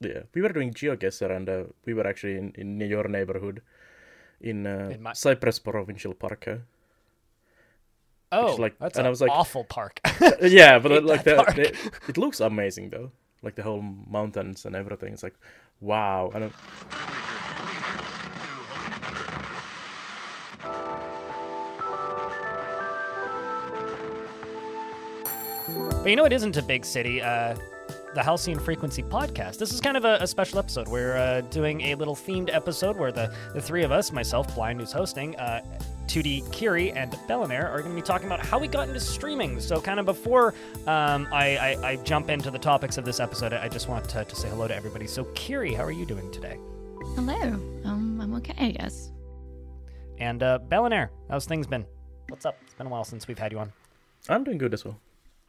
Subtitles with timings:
[0.00, 3.62] Yeah, we were doing GeoGuessr, and uh, we were actually in, in your neighborhood,
[4.40, 6.46] in, uh, In my- Cypress Provincial Park.
[6.48, 6.56] uh.
[8.32, 10.00] Oh, like- that's and an I was like- awful park.
[10.42, 11.68] yeah, but like that the,
[12.08, 13.10] it looks amazing though,
[13.42, 15.12] like the whole mountains and everything.
[15.14, 15.36] It's like,
[15.80, 16.30] wow.
[16.34, 16.52] And
[26.02, 27.20] But you know, it isn't a big city.
[27.20, 27.56] Uh,
[28.14, 29.58] the Halcyon Frequency podcast.
[29.58, 30.88] This is kind of a, a special episode.
[30.88, 34.80] We're uh, doing a little themed episode where the, the three of us, myself, Blind,
[34.80, 35.60] who's hosting, uh,
[36.06, 39.60] 2D Kiri, and Bellinair, are going to be talking about how we got into streaming.
[39.60, 40.54] So, kind of before
[40.86, 44.24] um, I, I, I jump into the topics of this episode, I just want to,
[44.24, 45.06] to say hello to everybody.
[45.06, 46.58] So, Kiri, how are you doing today?
[47.16, 47.34] Hello.
[47.84, 49.12] Um, I'm okay, I guess.
[50.18, 51.84] And uh, Bellinair, how's things been?
[52.28, 52.56] What's up?
[52.62, 53.72] It's been a while since we've had you on.
[54.28, 54.98] I'm doing good as well.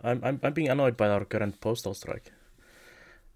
[0.03, 2.31] I'm I'm, I'm being annoyed by our current postal strike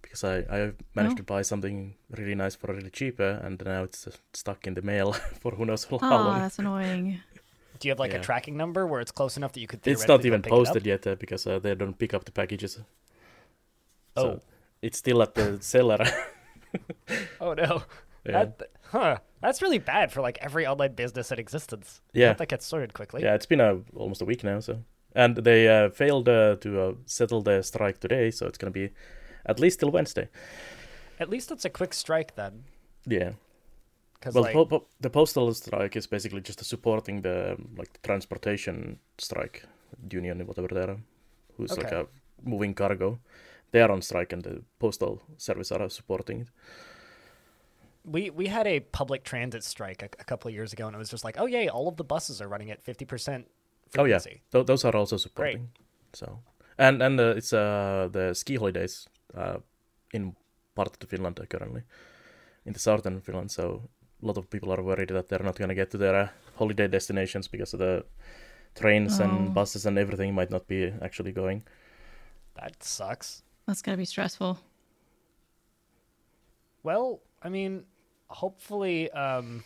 [0.02, 1.18] because I I managed Oh.
[1.18, 4.74] to buy something really nice for really cheap, uh, and now it's uh, stuck in
[4.74, 6.40] the mail for who knows how Oh, long.
[6.40, 7.20] that's annoying.
[7.80, 9.80] Do you have like a tracking number where it's close enough that you could?
[9.88, 10.60] It's not even pick it up?
[10.60, 12.80] posted yet uh, because uh, they don't pick up the packages.
[14.16, 14.22] Oh.
[14.24, 14.42] So
[14.82, 16.06] it's still at the seller.
[17.42, 17.84] Oh no.
[18.26, 18.46] yeah.
[18.46, 19.18] That, huh.
[19.42, 22.02] That's really bad for like every online business in existence.
[22.14, 22.34] Yeah.
[22.34, 23.24] that gets sorted quickly.
[23.24, 24.60] Yeah, it's been uh, almost a week now.
[24.60, 24.84] So,
[25.16, 28.92] and they uh, failed uh, to uh, settle the strike today, so it's gonna be
[29.46, 30.30] at least till Wednesday.
[31.20, 32.64] At least it's a quick strike then.
[33.06, 33.32] Yeah.
[34.34, 38.00] Well, like, po- po- the postal strike is basically just supporting the um, like the
[38.04, 39.64] transportation strike
[40.12, 40.98] union, whatever they're,
[41.58, 42.08] who's like a
[42.44, 43.20] moving cargo.
[43.72, 46.50] They are on strike, and the postal service are supporting it.
[48.04, 51.00] we we had a public transit strike a, a couple of years ago, and it
[51.00, 53.48] was just like, oh yay, all of the buses are running at fifty percent
[53.98, 54.20] Oh yeah.
[54.20, 55.58] Th- those are also supporting.
[55.58, 55.70] Great.
[56.14, 56.40] So,
[56.78, 59.58] and and uh, it's uh, the ski holidays uh,
[60.14, 60.36] in
[60.76, 61.82] part of Finland currently,
[62.66, 63.52] in the southern Finland.
[63.52, 63.90] So
[64.24, 66.28] a lot of people are worried that they're not going to get to their uh,
[66.58, 68.04] holiday destinations because of the
[68.76, 69.24] trains Oh.
[69.24, 71.64] and buses and everything might not be actually going.
[72.56, 73.44] That sucks.
[73.68, 74.60] That's gotta be stressful.
[76.84, 77.84] Well, I mean,
[78.28, 79.64] hopefully, um,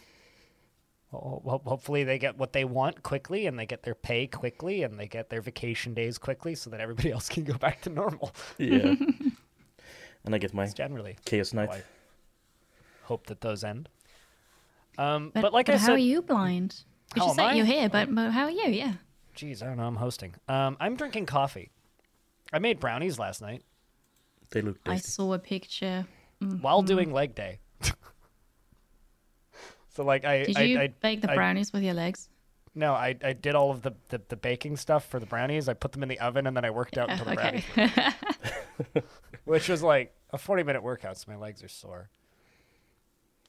[1.11, 4.83] ho- ho- hopefully they get what they want quickly, and they get their pay quickly,
[4.83, 7.89] and they get their vacation days quickly, so that everybody else can go back to
[7.89, 8.33] normal.
[8.57, 8.95] Yeah.
[10.25, 11.69] and I get my It's generally chaos night.
[11.69, 11.81] I
[13.03, 13.89] hope that those end.
[14.97, 16.83] Um, But, but, like but I how said, are you blind?
[17.13, 18.69] We How just am said you're here, but, but how are you?
[18.71, 18.93] Yeah.
[19.35, 19.83] Jeez, I don't know.
[19.83, 20.33] I'm hosting.
[20.47, 21.69] Um, I'm drinking coffee.
[22.53, 23.63] I made brownies last night
[24.51, 26.05] They look I saw a picture.
[26.41, 27.59] Mm, while doing leg day.
[29.89, 32.29] so like I, Did I, you I bake the I- brownies with your legs?
[32.77, 35.69] no, I, I did all of the, the, the baking stuff for the brownies.
[35.69, 37.63] I put them in the oven and then I worked out until the okay.
[37.73, 38.03] brownies,
[39.45, 41.17] which was like a 40 minute workout.
[41.17, 42.09] So my legs are sore.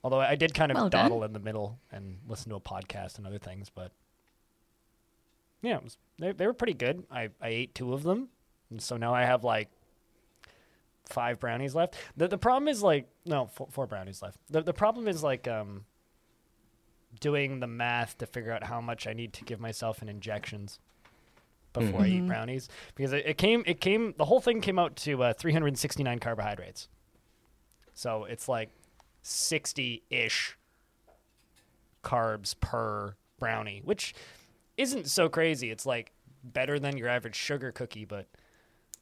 [0.05, 3.19] Although I did kind of Well dawdle in the middle and listen to a podcast
[3.19, 3.91] and other things, but
[5.63, 7.05] yeah, it was, they they were pretty good.
[7.11, 8.29] I I ate two of them,
[8.71, 9.69] and so now I have like
[11.07, 11.97] five brownies left.
[12.17, 14.39] The the problem is like no four, four brownies left.
[14.49, 15.87] The the problem is like um
[17.19, 20.79] doing the math to figure out how much I need to give myself in injections
[21.79, 22.27] before I eat Mhm.
[22.29, 26.19] brownies because it, it came it came the whole thing came out to uh, 369
[26.19, 26.89] carbohydrates.
[27.95, 28.71] So it's like
[29.23, 30.57] 60 ish
[32.03, 34.15] carbs per brownie, which
[34.77, 35.71] isn't so crazy.
[35.71, 36.13] It's like
[36.45, 38.27] better than your average sugar cookie, but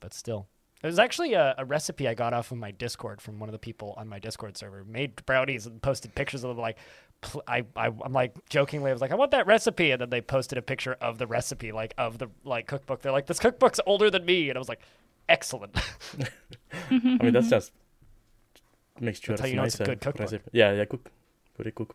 [0.00, 0.46] but still.
[0.82, 3.54] It was actually a, a recipe I got off of my Discord from one of
[3.54, 4.84] the people on my Discord server.
[4.84, 6.58] Made brownies and posted pictures of them.
[6.58, 6.76] Like,
[7.24, 10.10] pl- I, I, I'm like jokingly, I was like, I want that recipe, and then
[10.10, 13.02] they posted a picture of the recipe, like of the like cookbook.
[13.02, 14.80] They're like, this cookbook's older than me, and I was like,
[15.28, 15.76] excellent.
[16.90, 17.72] I mean, that's just
[19.00, 20.20] makes sure That's how you know it's a good cookbook.
[20.20, 20.44] recipe.
[20.52, 21.10] Yeah, yeah, cook.
[21.56, 21.94] Put it cook.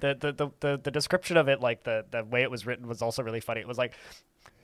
[0.00, 2.86] the, the, the, the, the description of it, like the, the way it was written,
[2.86, 3.60] was also really funny.
[3.60, 3.94] It was like,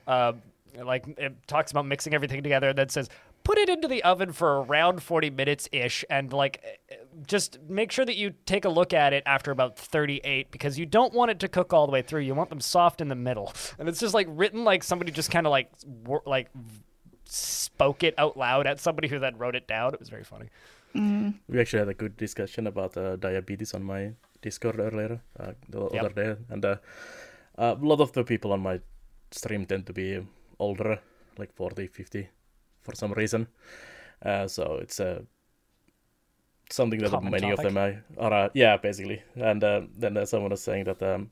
[0.06, 0.42] um,
[0.82, 3.08] like it talks about mixing everything together, and then says,
[3.50, 6.94] put it into the oven for around forty minutes ish, and like, eh,
[7.26, 10.78] just make sure that you take a look at it after about thirty eight, because
[10.78, 12.20] you don't want it to cook all the way through.
[12.20, 15.30] You want them soft in the middle, and it's just like written like somebody just
[15.32, 15.68] kind of like
[16.06, 16.48] wor- like
[17.24, 19.94] spoke it out loud at somebody who then wrote it down.
[19.94, 20.46] It was very funny.
[20.94, 21.34] Mm.
[21.48, 25.88] We actually had a good discussion about uh, diabetes on my Discord earlier, uh, the
[25.92, 26.04] Yep.
[26.04, 26.76] other day, and uh,
[27.58, 28.80] a lot of the people on my
[29.30, 30.26] stream tend to be
[30.58, 30.98] older,
[31.38, 32.28] like 40, 50,
[32.82, 33.48] for some reason.
[34.22, 35.22] Uh, so it's uh,
[36.70, 37.58] something that Common many topic.
[37.58, 39.22] of them are, are uh, yeah, basically.
[39.36, 41.30] And uh, then uh, someone was saying that um,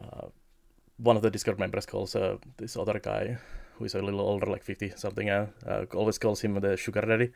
[0.00, 0.28] uh,
[0.96, 3.38] one of the Discord members calls uh, this other guy
[3.78, 7.00] who is a little older, like 50 something, uh, uh, always calls him the sugar
[7.00, 7.30] daddy.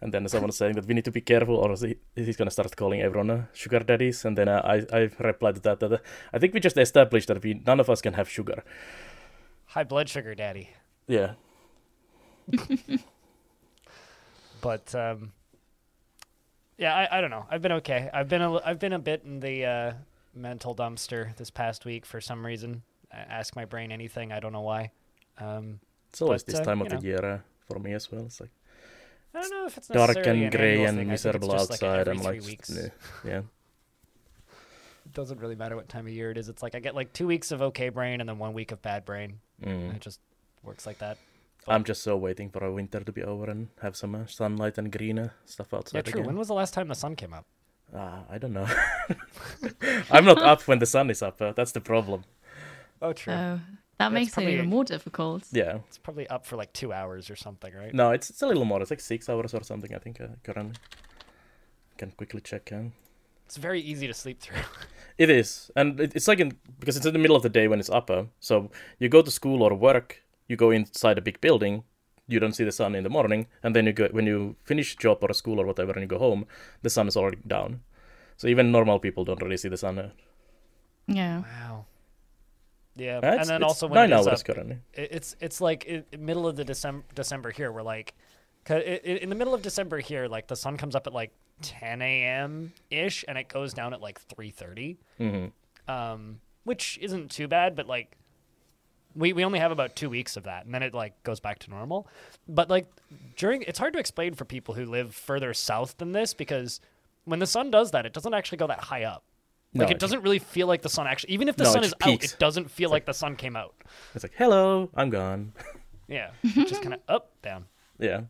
[0.00, 2.46] And then someone is saying that we need to be careful, or he, he's going
[2.46, 4.24] to start calling everyone uh, sugar daddies.
[4.24, 5.98] And then uh, I, I replied to that that uh,
[6.32, 8.62] I think we just established that we none of us can have sugar.
[9.66, 10.70] High blood sugar daddy.
[11.08, 11.34] Yeah.
[14.60, 15.32] But um,
[16.76, 17.46] yeah, I, I don't know.
[17.50, 18.10] I've been okay.
[18.12, 19.92] I've been a, I've been a bit in the uh,
[20.34, 22.82] mental dumpster this past week for some reason.
[23.12, 24.32] I ask my brain anything.
[24.32, 24.92] I don't know why.
[25.38, 25.80] Um,
[26.10, 26.98] It's always But, this uh, time of know.
[26.98, 27.38] the year uh,
[27.68, 28.22] for me as well.
[28.24, 28.50] It's like
[29.34, 31.10] I don't know if it's dark and an grey and thing.
[31.10, 32.08] I think miserable like, outside.
[32.08, 32.70] I'm three like, weeks.
[33.24, 33.42] Yeah.
[35.06, 36.48] It doesn't really matter what time of year it is.
[36.48, 38.82] It's like I get like two weeks of okay brain and then one week of
[38.82, 39.40] bad brain.
[39.64, 39.94] Mm.
[39.94, 40.20] It just
[40.62, 41.16] works like that.
[41.68, 44.78] I'm just so waiting for a winter to be over and have some uh, sunlight
[44.78, 46.20] and greener stuff outside Yeah, true.
[46.20, 46.26] again.
[46.26, 47.46] When was the last time the sun came up?
[47.94, 48.66] Ah, I don't know.
[50.10, 51.40] I'm not up when the sun is up.
[51.40, 52.24] Uh, that's the problem.
[53.02, 53.32] Oh, true.
[53.32, 53.60] So
[53.98, 55.44] that makes it even more difficult.
[55.52, 55.78] Yeah.
[55.88, 57.92] it's probably up for like two hours or something, right?
[57.92, 58.80] No, it's it's a little more.
[58.80, 59.94] It's like six hours or something.
[59.94, 60.74] I think uh, currently.
[61.98, 62.70] Can quickly check.
[62.72, 62.84] Uh.
[63.46, 64.62] It's very easy to sleep through.
[65.18, 67.68] It is, and it, it's like in because it's in the middle of the day
[67.68, 68.28] when it's upper.
[68.38, 71.84] So you go to school or work, you go inside a big building,
[72.28, 74.96] you don't see the sun in the morning, and then you go when you finish
[74.96, 76.44] job or school or whatever, and you go home,
[76.82, 77.80] the sun is already down.
[78.36, 79.98] So even normal people don't really see the sun.
[79.98, 80.10] Uh,
[81.06, 81.40] Yeah.
[81.42, 81.86] Wow.
[82.96, 84.78] Yeah, it's- and then it's also when nine it is hours up, currently.
[84.94, 87.70] it's it's like i middle of the December December here.
[87.72, 88.14] We're like,
[88.64, 91.12] 'cause i i in the middle of December here, like the sun comes up at
[91.12, 91.32] like
[91.62, 92.72] 10 a.m.
[92.90, 94.98] ish, and it goes down at like 3:30.
[95.18, 95.46] hmm
[95.88, 98.16] um, which isn't too bad, but like
[99.14, 101.58] we we only have about two weeks of that, and then it like goes back
[101.60, 102.06] to normal.
[102.48, 102.86] But like
[103.36, 106.80] during, it's hard to explain for people who live further south than this because
[107.24, 109.24] when the sun does that, it doesn't actually go that high up.
[109.74, 111.84] Like No, it doesn't really feel like the sun actually, even if the No, sun
[111.84, 113.74] is just out, it doesn't feel like the sun came out.
[114.14, 115.52] It's like hello, I'm gone.
[116.08, 117.66] Yeah, just kind of up down.
[118.00, 118.22] Yeah.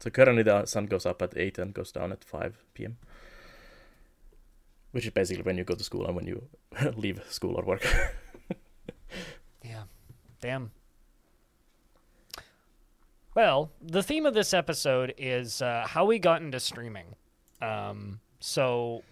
[0.00, 2.98] So currently the sun goes up at 8 and goes down at 5 p.m.
[4.92, 6.42] Which is basically when you go to school and when you
[6.94, 7.82] leave school or work.
[9.64, 9.84] Yeah.
[10.46, 10.70] Damn.
[13.34, 17.06] Well, the theme of this episode is uh, how we got into streaming.
[17.60, 19.02] Um, so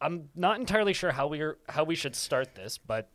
[0.00, 3.08] I'm not entirely sure how we are how we should start this, but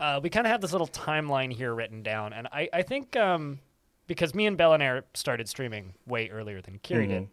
[0.00, 3.14] uh, we kind of have this little timeline here written down, and I I think
[3.14, 3.60] um,
[4.08, 7.28] because me and Bellinair started streaming way earlier than Kiri did, Mhm.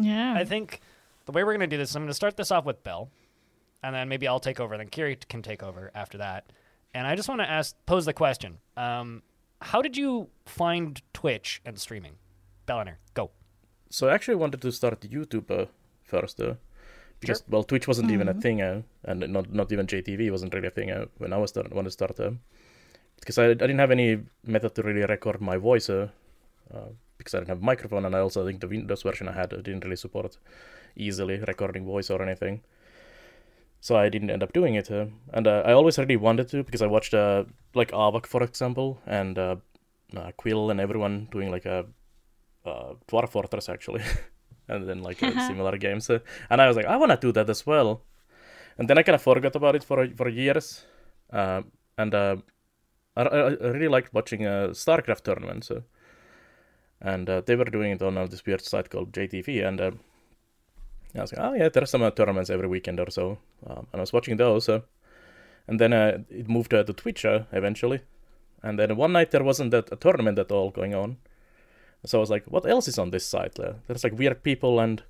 [0.00, 0.34] Yeah.
[0.36, 0.80] I think
[1.24, 3.08] the way we're going to do this, I'm going to start this off with Bell,
[3.82, 6.44] and then maybe I'll take over, then Kiri can take over after that.
[6.94, 9.22] And I just want to ask, pose the question: um,
[9.60, 12.14] How did you find Twitch and streaming?
[12.66, 13.30] Bellinair, go.
[13.90, 15.66] So I actually wanted to start YouTube uh,
[16.04, 16.54] first, uh,
[17.20, 20.68] because well, Twitch wasn't even a thing, uh, and not not even JTV wasn't really
[20.68, 22.20] a thing uh, when I was start, wanted to start.
[22.20, 22.32] Uh,
[23.22, 26.08] because I, I didn't have any method to really record my voice, uh,
[26.74, 29.32] uh, because I didn't have a microphone, and I also think the Windows version I
[29.32, 30.36] had uh, didn't really support
[30.96, 32.62] easily recording voice or anything.
[33.82, 36.62] So I didn't end up doing it, uh, and uh, I always really wanted to
[36.62, 37.44] because I watched uh,
[37.74, 39.56] like Aavak for example, and uh,
[40.16, 41.84] uh, Quill and everyone doing like a
[42.64, 44.04] uh, Dwarf Fortress actually,
[44.68, 46.08] and then like uh, similar games.
[46.08, 48.02] Uh, and I was like, I want to do that as well.
[48.78, 50.86] And then I kind of forgot about it for for years.
[51.98, 52.36] And uh,
[53.16, 55.70] I, I really liked watching uh, StarCraft tournaments.
[57.00, 59.66] And uh, they were doing it on this weird site called JTV.
[59.66, 59.90] And uh,
[61.20, 63.38] I was like, oh yeah, there are some uh, tournaments every weekend or so.
[63.66, 64.68] Um, and I was watching those.
[64.68, 64.80] Uh,
[65.68, 68.00] and then uh, it moved to Twitch eventually.
[68.62, 71.18] And then one night there wasn't that, a tournament at all going on.
[72.04, 73.58] So I was like, what else is on this site?
[73.60, 75.02] Uh, there's like weird people and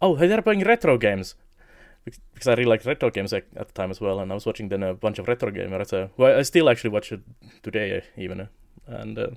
[0.00, 1.34] oh, they're playing retro games.
[2.04, 4.46] Because I really liked retro games like, at the time as well, and I was
[4.46, 5.92] watching then a bunch of retro gamers.
[5.92, 7.20] Uh, well, I still actually watch it
[7.62, 8.40] today, uh, even.
[8.40, 8.46] Uh,
[8.86, 9.36] and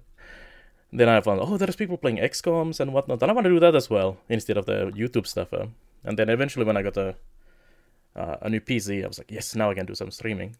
[0.93, 3.59] then I found, oh, there's people playing XComs and whatnot, and I want to do
[3.59, 5.51] that as well instead of the YouTube stuff.
[5.51, 5.67] Uh.
[6.03, 7.15] And then eventually, when I got a
[8.15, 10.55] uh, a new PC, I was like, yes, now I can do some streaming.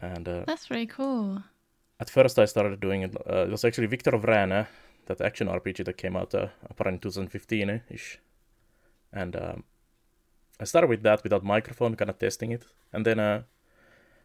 [0.00, 1.42] And uh, That's really cool.
[2.00, 3.16] at first I started doing it.
[3.28, 4.66] Uh, it was actually Victor of Vrana,
[5.06, 8.18] that action RPG that came out uh, apparently 2015 ish,
[9.12, 9.64] and um,
[10.58, 13.42] I started with that without microphone, kind of testing it, and then uh,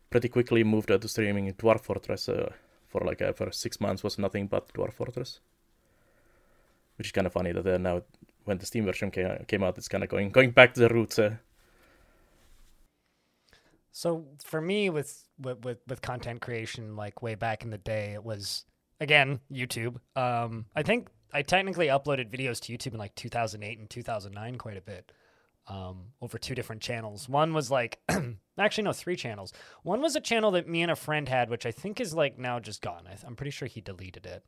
[0.09, 2.51] pretty quickly moved uh, to streaming Dwarf Fortress uh,
[2.87, 5.39] for like uh, for six months was nothing but Dwarf Fortress,
[6.97, 8.01] which is kind of funny that uh, now
[8.47, 10.89] when the Steam version came, came out, it's kind of going going back to the
[10.89, 11.19] roots.
[11.19, 11.35] Uh,
[13.91, 18.13] So for me, with, with with with content creation, like way back in the day,
[18.13, 18.65] it was
[18.99, 19.97] again YouTube.
[20.15, 24.77] Um, I think I technically uploaded videos to YouTube in like 2008 and 2009 quite
[24.77, 25.11] a bit.
[25.67, 27.29] um, over two different channels.
[27.29, 27.99] One was like,
[28.59, 29.53] actually, no, three channels.
[29.83, 32.39] One was a channel that me and a friend had, which I think is like
[32.39, 33.07] now just gone.
[33.07, 34.43] I I'm pretty sure he deleted it.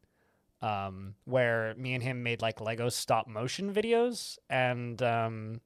[0.61, 5.61] Um, where me and him made like Lego stop motion videos and um,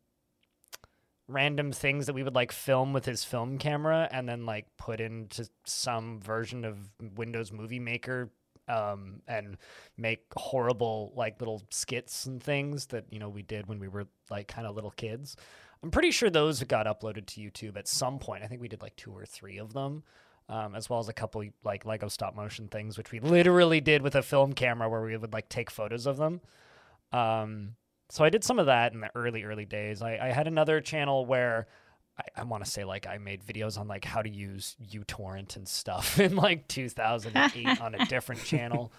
[1.28, 5.00] random things that we would like film with his film camera and then like put
[5.00, 6.78] into some version of
[7.16, 8.30] Windows Movie Maker
[8.68, 9.58] um, and
[9.98, 14.08] make horrible like little skits and things that you know we did when we were
[14.30, 15.36] like kind of little kids.
[15.82, 18.44] I'm pretty sure those got uploaded to YouTube at some point.
[18.44, 20.04] I think we did like two or three of them,
[20.50, 24.02] um, as well as a couple like Lego stop motion things, which we literally did
[24.02, 26.42] with a film camera where we would like take photos of them.
[27.12, 27.76] Um,
[28.10, 30.02] so I did some of that in the early early days.
[30.02, 31.68] I, I had another channel where
[32.18, 35.56] I, I want to say like I made videos on like how to use uTorrent
[35.56, 38.92] and stuff in like 2008 on a different channel.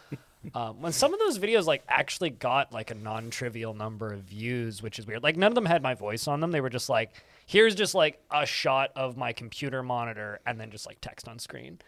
[0.54, 4.82] Um, when some of those videos like actually got like a non-trivial number of views,
[4.82, 5.22] which is weird.
[5.22, 6.50] Like none of them had my voice on them.
[6.50, 7.12] They were just like,
[7.46, 11.38] here's just like a shot of my computer monitor and then just like text on
[11.38, 11.78] screen.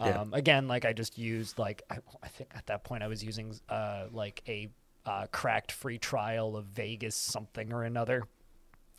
[0.00, 0.20] Yeah.
[0.20, 3.22] Um, again, like I just used like I, I think at that point I was
[3.24, 4.70] using uh, like a
[5.04, 8.24] uh, cracked free trial of Vegas something or another.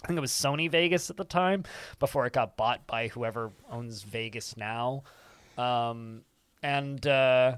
[0.04, 1.63] I think it was Sony Vegas at the time
[2.00, 5.04] before it got bought by whoever owns Vegas now.
[5.58, 6.22] Um,
[6.63, 7.58] and uh,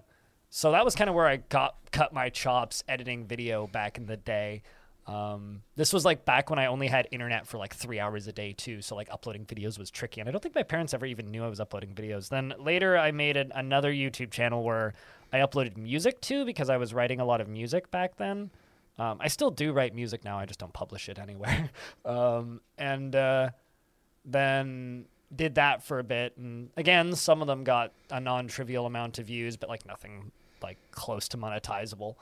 [0.50, 4.05] so that was kind of where I got cut my chops editing video back in
[4.05, 4.63] the day.
[5.08, 8.31] Um, this was like back when I only had internet for like three hours a
[8.31, 11.05] day too, so like uploading videos was tricky, and I don't think my parents ever
[11.05, 12.29] even knew I was uploading videos.
[12.29, 14.93] Then later, I made an, another YouTube channel where
[15.34, 18.51] I uploaded music too because I was writing a lot of music back then.
[19.00, 20.38] Um, I still do write music now.
[20.38, 21.70] I just don't publish it anywhere.
[22.05, 23.50] um, and uh,
[24.25, 25.05] then
[25.36, 29.25] did that for a bit, and again, some of them got a non-trivial amount of
[29.25, 30.31] views, but like nothing
[30.62, 32.15] like close to monetizable.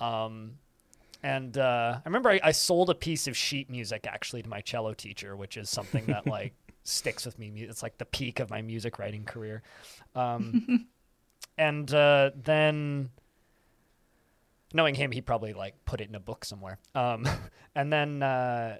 [0.00, 0.52] Um,
[1.22, 4.60] and uh, I remember I, I sold a piece of sheet music actually to my
[4.60, 6.54] cello teacher, which is something that like
[6.84, 7.52] sticks with me.
[7.56, 9.62] It's like the peak of my music writing career.
[10.14, 10.86] Um,
[11.58, 13.10] and uh, then
[14.72, 16.78] knowing him, he probably like put it in a book somewhere.
[16.94, 17.28] Um,
[17.74, 18.78] and then uh,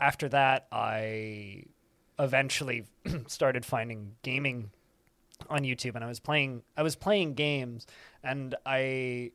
[0.00, 1.64] after that, I
[2.18, 2.86] eventually
[3.26, 4.70] started finding gaming
[5.50, 6.62] on YouTube, and I was playing.
[6.76, 7.86] I was playing games,
[8.22, 9.32] and I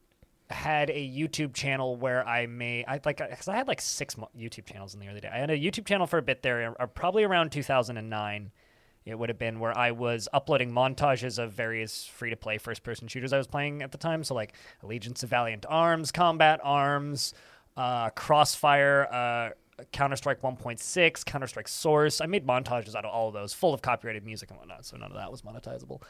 [0.49, 4.65] had a YouTube channel where I made I like because I had like six YouTube
[4.65, 5.29] channels in the early day.
[5.31, 8.51] I had a YouTube channel for a bit there, uh, probably around 2009.
[9.05, 12.83] It would have been where I was uploading montages of various free to play first
[12.83, 14.23] person shooters I was playing at the time.
[14.23, 14.53] So, like
[14.83, 17.33] Alliance of Valiant Arms, Combat Arms,
[17.77, 22.21] uh, Crossfire, uh, Counter Strike 1.6, Counter Strike Source.
[22.21, 24.85] I made montages out of all of those, full of copyrighted music and whatnot.
[24.85, 26.01] So, none of that was monetizable.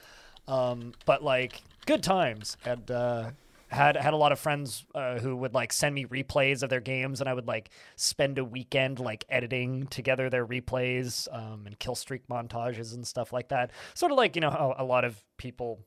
[0.48, 2.58] Um, but, like, good times.
[2.66, 3.32] And, uh,
[3.70, 6.80] had had a lot of friends uh, who would like send me replays of their
[6.80, 11.78] games, and I would like spend a weekend like editing together their replays um, and
[11.78, 13.72] kill streak montages and stuff like that.
[13.94, 15.86] Sort of like you know how a lot of people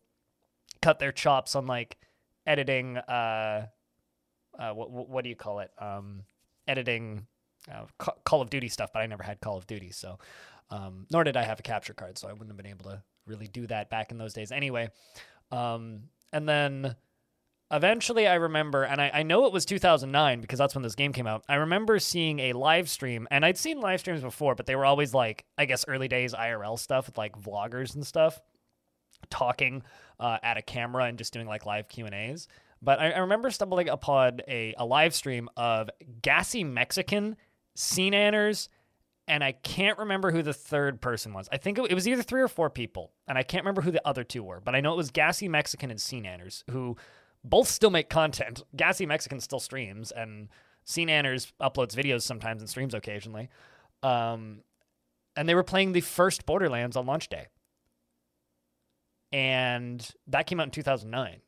[0.81, 1.99] cut their chops on like
[2.47, 2.99] editing.
[2.99, 3.67] Uh,
[4.59, 5.71] uh, what what do you call it?
[5.79, 6.23] Um,
[6.69, 7.27] editing
[7.71, 7.85] uh,
[8.25, 10.19] Call of Duty stuff, but I never had Call of Duty, so
[10.71, 13.03] um, nor did I have a capture card, so I wouldn't have been able to
[13.27, 14.53] really do that back in those days.
[14.53, 14.89] Anyway,
[15.51, 16.97] um, and then
[17.73, 21.13] eventually I remember, and I, I know it was 2009 because that's when this game
[21.13, 21.43] came out.
[21.49, 24.85] I remember seeing a live stream, and I'd seen live streams before, but they were
[24.85, 28.41] always like, I guess, early days IRL stuff with like vloggers and stuff
[29.31, 29.83] talking
[30.21, 32.47] uh, at a camera and just doing like live Q and A's.
[32.83, 35.89] But I, I remember stumbling upon a, a live stream of
[36.21, 37.37] Gassy Mexican,
[37.75, 38.15] Scene
[39.29, 41.49] and I can't remember who the third person was.
[41.53, 43.93] I think it, it was either three or four people, and I can't remember who
[43.93, 44.61] the other two were.
[44.61, 46.29] But I know it was Gassy Mexican and Scene
[46.71, 46.97] who
[47.45, 48.63] both still make content.
[48.77, 50.49] Gassy Mexican still streams, and
[50.87, 53.49] Seananners uploads videos sometimes and streams occasionally.
[54.03, 54.63] Um,
[55.37, 57.49] and they were playing the first Borderlands on launch day.
[59.33, 61.41] And that came out in 2009.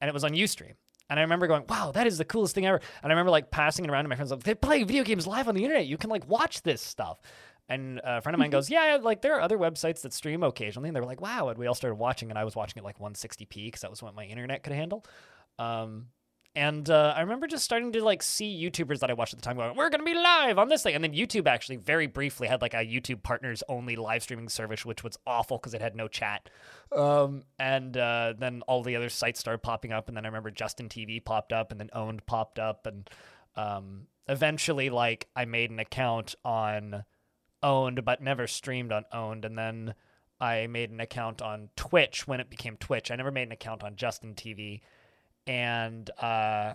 [0.00, 0.74] And it was on Ustream.
[1.08, 2.80] And I remember going, wow, that is the coolest thing ever.
[3.02, 5.26] And I remember like passing it around to my friends, like, they play video games
[5.26, 5.86] live on the internet.
[5.86, 7.20] You can like watch this stuff.
[7.68, 10.88] And a friend of mine goes, yeah, like there are other websites that stream occasionally.
[10.88, 11.48] And they were like, wow.
[11.48, 14.02] And we all started watching, and I was watching it like 160p because that was
[14.02, 15.04] what my internet could handle.
[15.58, 16.06] Um,
[16.54, 19.44] and uh, I remember just starting to like see YouTubers that I watched at the
[19.44, 22.46] time going, "We're gonna be live on this thing," and then YouTube actually very briefly
[22.46, 25.96] had like a YouTube partners only live streaming service, which was awful because it had
[25.96, 26.50] no chat.
[26.94, 30.50] Um, and uh, then all the other sites started popping up, and then I remember
[30.50, 33.08] Justin TV popped up, and then Own3d popped up, and
[33.56, 37.04] um, eventually like I made an account on
[37.62, 39.94] Own3d, but never streamed on Own3d, and then
[40.40, 43.10] I made an account on Twitch when it became Twitch.
[43.10, 44.80] I never made an account on Justin TV
[45.46, 46.74] and uh,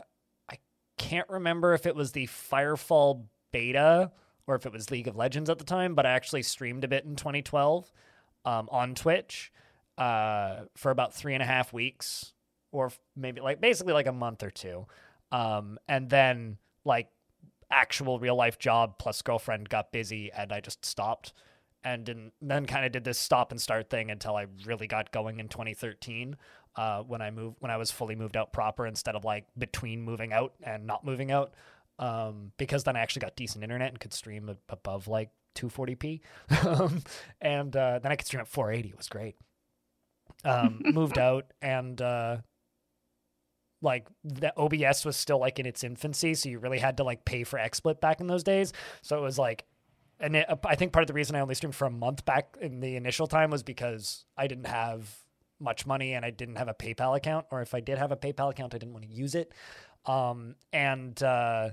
[0.50, 0.58] I
[0.98, 4.12] can't remember if it was the Firefall beta
[4.46, 6.88] or if it was League of Legends at the time, but I actually streamed a
[6.88, 7.91] bit in 2012
[8.46, 9.51] um, on Twitch
[9.98, 12.34] uh, for about three and a half weeks,
[12.72, 14.86] or maybe like basically like a month or two.
[15.32, 17.10] Um, and then like
[17.71, 21.33] actual real life job plus girlfriend got busy and I just stopped.
[21.83, 25.12] And didn't, then kind of did this stop and start thing until I really got
[25.13, 26.36] going in 2013
[26.77, 30.01] uh, when I moved when I was fully moved out proper instead of like between
[30.01, 31.53] moving out and not moving out
[32.00, 36.21] um, because then I actually got decent internet and could stream above like 240p
[36.65, 37.01] um,
[37.41, 39.36] and uh, then I could stream at 480 it was great.
[40.43, 42.38] Um, moved out and uh,
[43.81, 47.25] like the OBS was still like in its infancy so you really had to like
[47.25, 49.65] pay for XSplit back in those days so it was like
[50.19, 52.57] and it, I think part of the reason I only streamed for a month back
[52.60, 55.15] in the initial time was because I didn't have
[55.60, 58.17] much money and I didn't have a PayPal account, or if I did have a
[58.17, 59.53] PayPal account, I didn't want to use it.
[60.05, 61.72] Um, and uh,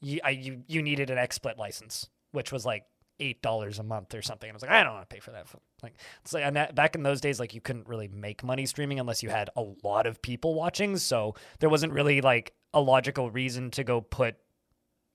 [0.00, 2.84] you, I, you you needed an XSplit license, which was like
[3.20, 4.48] eight dollars a month or something.
[4.48, 5.46] And I was like, I don't want to pay for that.
[5.82, 8.66] Like, it's like and that, back in those days, like you couldn't really make money
[8.66, 10.96] streaming unless you had a lot of people watching.
[10.96, 14.36] So there wasn't really like a logical reason to go put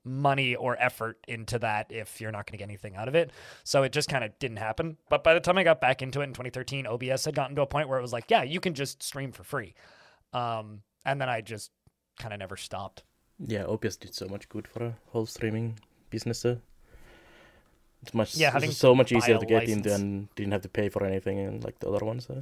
[0.03, 3.31] money or effort into that if you're not going to get anything out of it.
[3.63, 4.97] So it just kind of didn't happen.
[5.09, 7.61] But by the time I got back into it in 2013, OBS had gotten to
[7.61, 9.75] a point where it was like, yeah, you can just stream for free.
[10.33, 11.71] Um, and then I just
[12.19, 13.03] kind of never stopped.
[13.45, 15.79] Yeah, OBS did so much good for a whole streaming
[16.09, 16.45] business.
[18.01, 19.77] It's much yeah, having so much easier to get license.
[19.85, 22.27] into and didn't have to pay for anything and like the other ones.
[22.29, 22.33] Uh.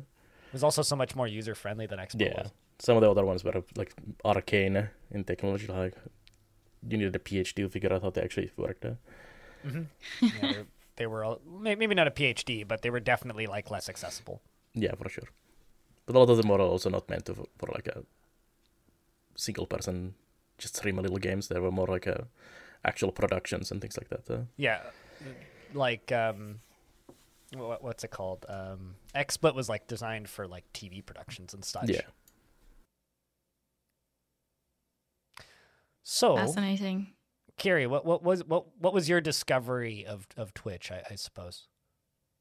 [0.50, 2.51] It was also so much more user friendly than XSplit Yeah, was.
[2.80, 3.94] some of the other ones were like
[4.25, 5.68] arcane in technology.
[5.68, 5.96] Like
[6.88, 8.86] you needed a PhD to figure out how they actually worked.
[8.86, 8.94] Uh.
[9.66, 9.84] Mm-hmm.
[10.25, 13.88] yeah, they- they were all- maybe not a PhD, but they were definitely like less
[13.89, 14.42] accessible.
[14.74, 15.30] Yeah, for sure.
[16.06, 18.04] But a lot of them were also not meant to for, for like a
[19.36, 20.16] single person
[20.58, 21.48] just stream a little games.
[21.48, 22.28] They were more like a
[22.84, 24.30] actual productions and things like that.
[24.34, 24.42] Uh.
[24.58, 24.82] Yeah,
[25.74, 26.60] like um,
[27.54, 28.46] what, what's it called?
[28.48, 31.90] Um, XSplit was like designed for like TV productions and such.
[31.90, 32.02] Yeah.
[36.04, 37.14] So, Fascinating.
[37.58, 40.92] Kiri, what what was what what was your discovery of of Twitch?
[40.92, 41.68] I, I suppose.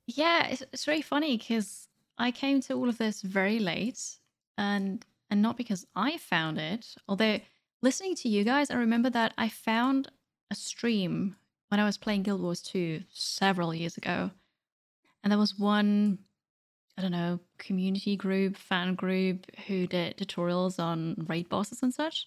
[0.06, 4.00] Yeah, it's, it's very funny because I came to all of this very late,
[4.56, 6.94] and and not because I found it.
[7.08, 7.40] Although
[7.82, 10.10] listening to you guys, I remember that I found
[10.50, 11.36] a stream
[11.68, 14.30] when I was playing Guild Wars 2 several years ago,
[15.22, 16.18] and there was one,
[16.96, 22.26] I don't know, community group, fan group who did tutorials on raid bosses and such,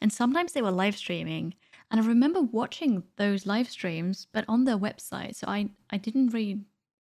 [0.00, 1.54] and sometimes they were live streaming.
[1.90, 5.36] And I remember watching those live streams, but on their website.
[5.36, 6.60] So I, I didn't really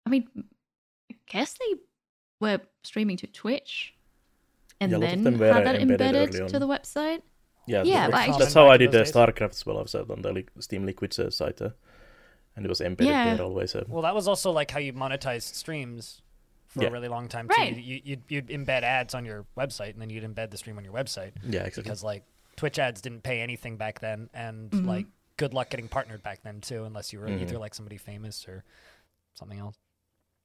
[0.06, 0.28] I mean,
[1.11, 1.78] I guess they
[2.40, 3.94] were streaming to Twitch
[4.80, 7.22] and Yeah, a lot of then had that embedded embedded, to the website.
[7.70, 9.12] Yeah, Yeah, that- but I that's how I did the those.
[9.12, 9.78] StarCraft as well.
[9.78, 11.70] I was uh, on the Team Liquid uh, site, uh,
[12.56, 13.35] and it was embedded Yeah.
[13.37, 13.74] there always.
[13.74, 16.20] Uh, Well, that was also like how you monetized streams
[16.68, 16.88] for Yeah.
[16.88, 17.74] a really long time Right.
[17.74, 17.80] too.
[17.80, 20.85] You, you'd, you'd embed ads on your website, and then you'd embed the stream on
[20.85, 21.83] your website yeah, exactly.
[21.85, 22.24] because like
[22.56, 24.87] Twitch ads didn't pay anything back then, and Mhm.
[24.87, 25.06] like
[25.37, 27.40] good luck getting partnered back then too, unless you were Mhm.
[27.42, 28.62] either like somebody famous or
[29.35, 29.76] something else.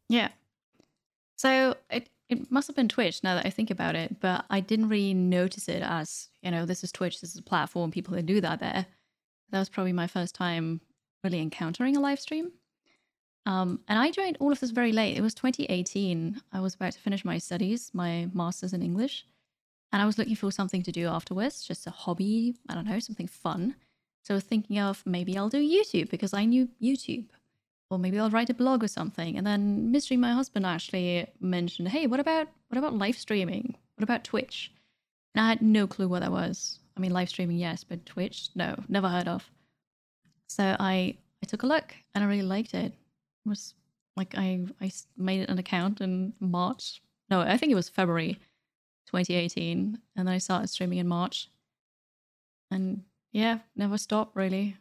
[0.10, 0.30] Yeah.
[1.36, 4.60] So it it must have been Twitch now that I think about it, but I
[4.60, 8.16] didn't really notice it as, you know, this is Twitch, this is a platform, people
[8.16, 8.86] can do that there.
[9.52, 10.82] That was probably my first time
[11.24, 12.52] really encountering a live stream.
[13.46, 15.16] Um, and I joined all of this very late.
[15.16, 16.42] It was 2018.
[16.52, 19.28] I was about to finish my studies, my master's in English,
[19.92, 22.98] and I was looking for something to do afterwards, just a hobby, I don't know,
[22.98, 23.76] something fun.
[24.24, 27.26] So I was thinking of maybe I'll do YouTube because I knew YouTube
[27.90, 29.38] or maybe I'll write a blog or something.
[29.38, 33.76] And then Mystery, my husband, actually mentioned, "Hey, what about what about live streaming?
[33.96, 34.72] What about Twitch?"
[35.34, 36.80] And I had no clue what that was.
[36.98, 39.50] I mean, live streaming, yes, but Twitch, no, never heard of.
[40.48, 42.94] So I I took a look and I really liked it.
[42.94, 43.76] It was
[44.16, 47.02] like I I made an account in March.
[47.30, 48.40] No, I think it was February
[49.08, 51.50] 2018, and then I started streaming in March.
[52.72, 54.78] And yeah, never stopped really.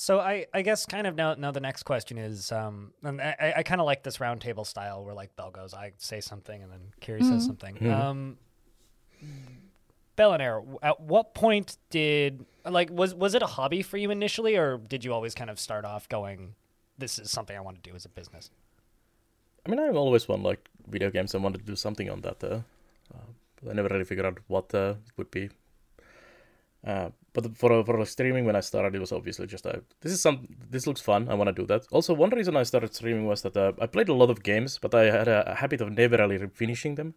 [0.00, 3.54] So I, I guess kind of now now the next question is um and I,
[3.56, 6.70] I- kind of like this roundtable style where like Bell goes I say something and
[6.70, 7.46] then Kiri says Mhm.
[7.46, 7.74] something.
[7.76, 7.90] Mhm.
[7.92, 8.38] Um,
[10.16, 14.78] Bellinair, at what point did like was was it a hobby for you initially or
[14.78, 16.54] did you always kind of start off going
[16.96, 18.50] this is something I want to do as a business?
[19.66, 21.34] I mean, I've always won like video games.
[21.34, 22.42] I wanted to do something on that.
[22.42, 22.60] Uh,
[23.14, 23.26] uh,
[23.62, 25.50] but I never really figured out what uh, it would be.
[26.86, 30.20] Uh, but for for streaming, when I started, it was obviously just uh, this is
[30.20, 31.28] some this looks fun.
[31.28, 31.86] I want to do that.
[31.90, 34.78] Also, one reason I started streaming was that uh, I played a lot of games,
[34.78, 37.14] but I had a, a habit of never really finishing them.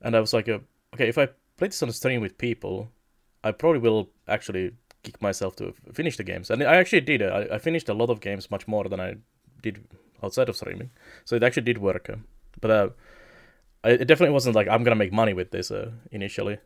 [0.00, 0.58] And I was like, uh,
[0.94, 2.90] okay, if I play this on stream with people,
[3.42, 7.22] I probably will actually kick myself to finish the games, and I actually did.
[7.22, 9.16] I, I finished a lot of games, much more than I
[9.62, 9.84] did
[10.22, 10.90] outside of streaming.
[11.24, 12.08] So it actually did work.
[12.10, 12.16] uh,
[12.60, 12.88] But uh,
[13.84, 16.58] it definitely wasn't like I'm gonna make money with this uh, initially.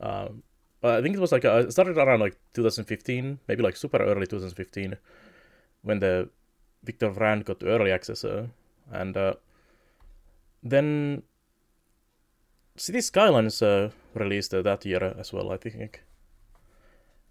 [0.00, 0.42] Um,
[0.80, 3.98] but I think it was like uh, I started around like 2015, maybe like super
[3.98, 4.96] early 2015,
[5.82, 6.28] when the
[6.84, 8.46] Victor Vran got early access, uh,
[8.92, 9.34] and uh,
[10.62, 11.22] then
[12.76, 16.02] City Skylines uh, released uh, that year as well, I think.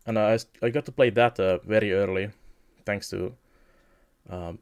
[0.08, 2.29] And I, I got to play that uh, very early,
[2.86, 3.34] thanks to
[4.29, 4.60] um,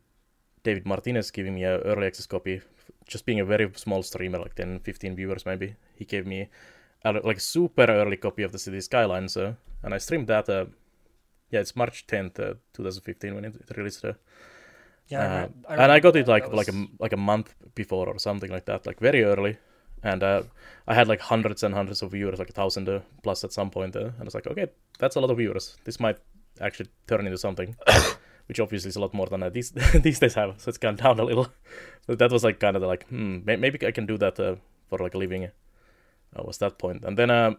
[0.63, 2.61] David Martinez giving me an early access copy.
[3.07, 6.49] Just being a very small streamer, like 10, 15 viewers maybe, he gave me a
[7.11, 9.27] like super early copy of the City skyline.
[9.29, 10.47] So, and I streamed that.
[10.49, 10.65] Uh,
[11.49, 14.03] yeah, it's March 10th, uh, 2015 when it, it released.
[14.05, 14.13] Uh,
[15.07, 17.13] Yeah, I uh, remem- I and I got remember it like That like a like
[17.13, 19.57] a month before or something like that, like very early.
[20.03, 20.43] And uh,
[20.87, 23.69] I had like hundreds and hundreds of viewers, like a thousand uh, plus at some
[23.69, 23.95] point.
[23.95, 24.67] Uh, and I was like, okay,
[24.99, 25.77] that's a lot of viewers.
[25.85, 26.17] This might
[26.59, 27.75] actually turn into something,
[28.47, 29.71] which obviously is a lot more than I these
[30.03, 30.55] these days have.
[30.61, 31.47] So it's gone down a little.
[32.07, 34.55] But that was like kind of the, like, hmm, maybe I can do that uh,
[34.89, 35.51] for like a living.
[36.35, 37.53] Uh, was that point, and then uh,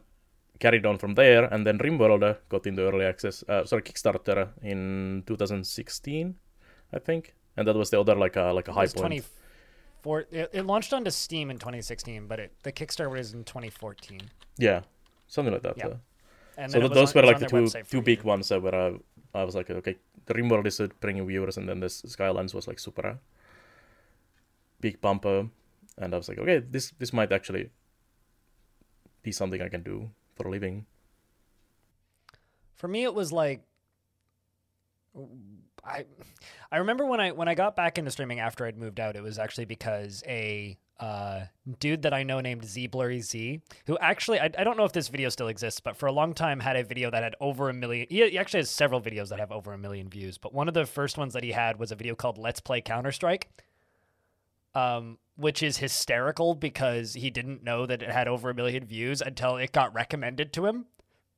[0.58, 3.44] carried on from there, and then RimWorld uh, got into early access.
[3.48, 6.34] Uh, sorry, Kickstarter in 2016,
[6.92, 9.24] I think, and that was the other like a like a high point.
[10.04, 14.20] 24 it, it launched onto Steam in 2016, but it, the Kickstarter was in 2014.
[14.58, 14.82] Yeah,
[15.26, 15.78] something like that.
[15.78, 15.86] Yeah.
[15.86, 15.96] uh.
[16.56, 18.26] And so then it th- those on- were like the two two big year.
[18.26, 18.94] ones uh, where I,
[19.34, 22.68] I was like, okay, the RimWorld is uh, bringing viewers, and then this Skylines was
[22.68, 23.14] like super uh,
[24.80, 25.48] big bumper,
[25.98, 27.70] and I was like, okay, this this might actually
[29.24, 30.86] be something I can do for a living.
[32.76, 33.64] For me, it was like
[35.84, 36.04] I
[36.70, 39.22] I remember when I when I got back into streaming after I'd moved out, it
[39.22, 41.44] was actually because a uh,
[41.80, 44.92] dude that I know named Z Blurry Z, who actually I, I don't know if
[44.92, 47.68] this video still exists, but for a long time had a video that had over
[47.68, 48.06] a million.
[48.08, 50.74] He, he actually has several videos that have over a million views, but one of
[50.74, 53.50] the first ones that he had was a video called "Let's Play Counter Strike."
[54.74, 59.20] Um, which is hysterical because he didn't know that it had over a million views
[59.20, 60.86] until it got recommended to him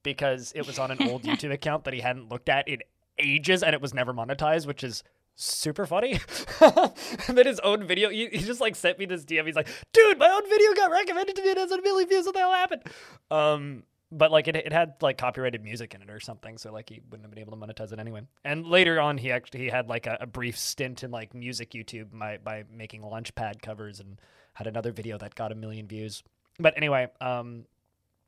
[0.02, 2.80] because it was on an old YouTube account that he hadn't looked at in
[3.18, 5.02] ages and it was never monetized, which is
[5.34, 6.20] super funny.
[6.60, 9.46] and then his own video, he, he just like sent me this DM.
[9.46, 11.50] He's like, dude, my own video got recommended to me.
[11.50, 12.26] And it has a million views.
[12.26, 12.82] What the hell happened?
[13.30, 13.82] Um,
[14.16, 17.00] but like it, it had like copyrighted music in it or something, so like he
[17.10, 18.22] wouldn't have been able to monetize it anyway.
[18.44, 21.70] And later on, he actually he had like a, a brief stint in like music
[21.70, 24.20] YouTube by by making Launchpad covers and
[24.54, 26.22] had another video that got a million views.
[26.58, 27.66] But anyway, um,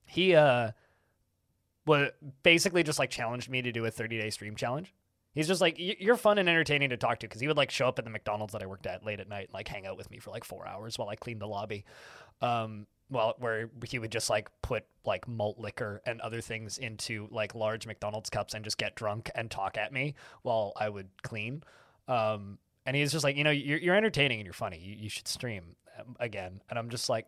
[0.06, 0.72] he uh
[1.86, 2.10] was
[2.42, 4.94] basically just like challenged me to do a 30 day stream challenge.
[5.34, 7.70] He's just like, "Y- you're fun and entertaining to talk to because he would like
[7.70, 9.86] show up at the McDonald's that I worked at late at night and like hang
[9.86, 11.84] out with me for like four hours while I cleaned the lobby.
[12.42, 17.28] Um, well, where he would just like put like malt liquor and other things into
[17.30, 21.08] like large McDonald's cups and just get drunk and talk at me while I would
[21.22, 21.62] clean.
[22.06, 24.78] Um, and he's just like, you know, you're, you're entertaining and you're funny.
[24.78, 26.60] You, you should stream um, again.
[26.68, 27.26] And I'm just like,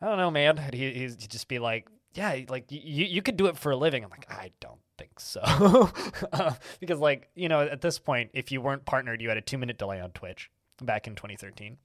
[0.00, 0.58] I don't know, man.
[0.58, 3.76] And he, he'd just be like, yeah, like you, you could do it for a
[3.76, 4.04] living.
[4.04, 5.40] I'm like, I don't think so.
[6.32, 9.42] uh, because like, you know, at this point, if you weren't partnered, you had a
[9.42, 10.50] two minute delay on Twitch
[10.82, 11.76] back in 2013.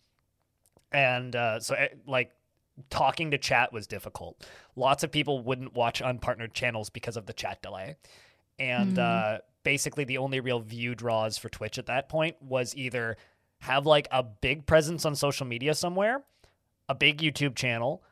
[0.94, 2.32] And uh, so eh, like
[2.90, 4.46] talking to chat was difficult.
[4.76, 7.96] Lots of people wouldn't watch unpartnered channels because of the chat delay.
[8.60, 13.18] And uh, basically, the only real view draws for Twitch at that point was either
[13.60, 16.24] have like a big presence on social media somewhere,
[16.90, 18.04] a big YouTube channel,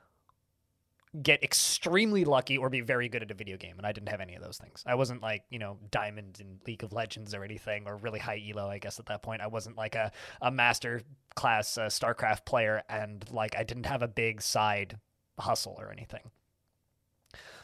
[1.24, 3.78] get extremely lucky, or be very good at a video game.
[3.78, 4.84] And I didn't have any of those things.
[4.86, 8.42] I wasn't like, you know, diamond in League of Legends or anything, or really high
[8.50, 9.42] elo, I guess, at that point.
[9.42, 11.02] I wasn't like a, a master
[11.36, 15.00] class uh, StarCraft player, and like I didn't have a big side
[15.40, 16.32] hustle or anything.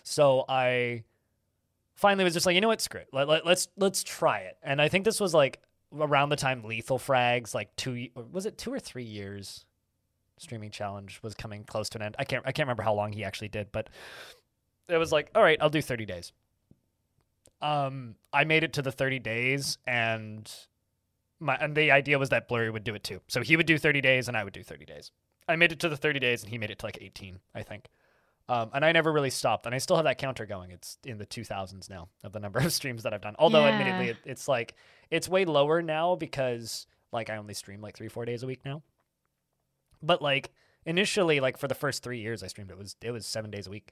[0.04, 1.04] So I
[1.96, 3.10] finally was just like, you know what, screw it.
[3.12, 4.58] Let, let, let's let's try it.
[4.64, 5.62] And I think this was like
[5.94, 9.65] around the time LethalFrag's, like two was it two or three years?
[10.38, 12.16] Streaming challenge was coming close to an end.
[12.20, 13.90] I can't I can't remember how long he actually did, but
[14.90, 16.32] it was like, all right, I'll do thirty days.
[17.62, 20.52] Um, I made it to the thirty days, and
[21.40, 23.22] my and the idea was that Blurry would do it too.
[23.28, 25.12] So he would do thirty days, and I would do thirty days.
[25.48, 27.64] I made it to the thirty days, and he made it to like eighteen, I
[27.64, 27.88] think.
[28.48, 30.70] Um, and I never really stopped, and I still have that counter going.
[30.70, 33.36] It's in the 2000s now of the number of streams that I've done.
[33.40, 33.72] Although, Yeah.
[33.72, 34.76] admittedly, it, it's like
[35.10, 38.60] it's way lower now because like I only stream like three, four days a week
[38.64, 38.84] now.
[40.06, 40.52] But like
[40.86, 43.68] initially, like for the first three years I streamed, it was it was seven days
[43.68, 43.92] a week,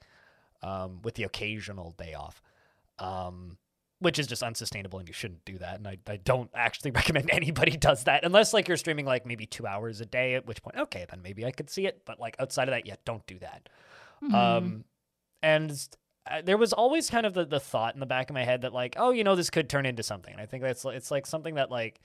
[0.62, 2.42] um, with the occasional day off,
[2.98, 3.58] um,
[3.98, 5.76] which is just unsustainable, and you shouldn't do that.
[5.76, 9.46] And I, I don't actually recommend anybody does that unless like you're streaming like maybe
[9.46, 10.34] two hours a day.
[10.34, 12.02] At which point, okay, then maybe I could see it.
[12.04, 13.68] But like outside of that, yeah, don't do that.
[14.22, 14.34] Mhm.
[14.34, 14.84] Um,
[15.42, 15.88] and
[16.30, 18.62] uh, there was always kind of the, the thought in the back of my head
[18.62, 20.32] that like, oh, you know, this could turn into something.
[20.32, 22.00] And I think that's it's like something that like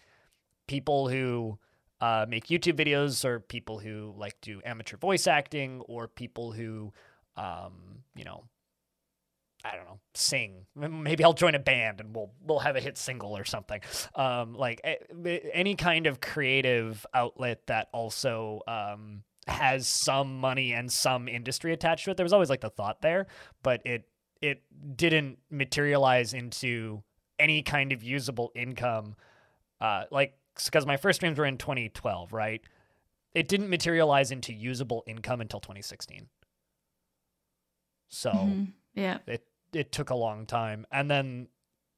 [0.67, 1.57] people who
[2.01, 6.93] uh, make YouTube videos or people who like do amateur voice acting or people who,
[7.35, 8.43] um, you know,
[9.65, 10.65] I don't know, sing.
[10.75, 13.81] Maybe I'll join a band and we'll we'll have a hit single or something.
[14.15, 14.81] Um, like
[15.53, 22.05] any kind of creative outlet that also um, has some money and some industry attached
[22.05, 22.17] to it.
[22.17, 23.27] There was always like the thought there,
[23.61, 24.07] but it
[24.41, 24.63] it
[24.95, 27.03] didn't materialize into
[27.37, 29.15] any kind of usable income.
[29.81, 32.61] Uh, like because my first streams were in 2012, right?
[33.33, 36.29] It didn't materialize into usable income until 2016.
[38.09, 38.73] So Mhm.
[38.93, 39.19] Yeah.
[39.27, 41.47] it it took a long time, and then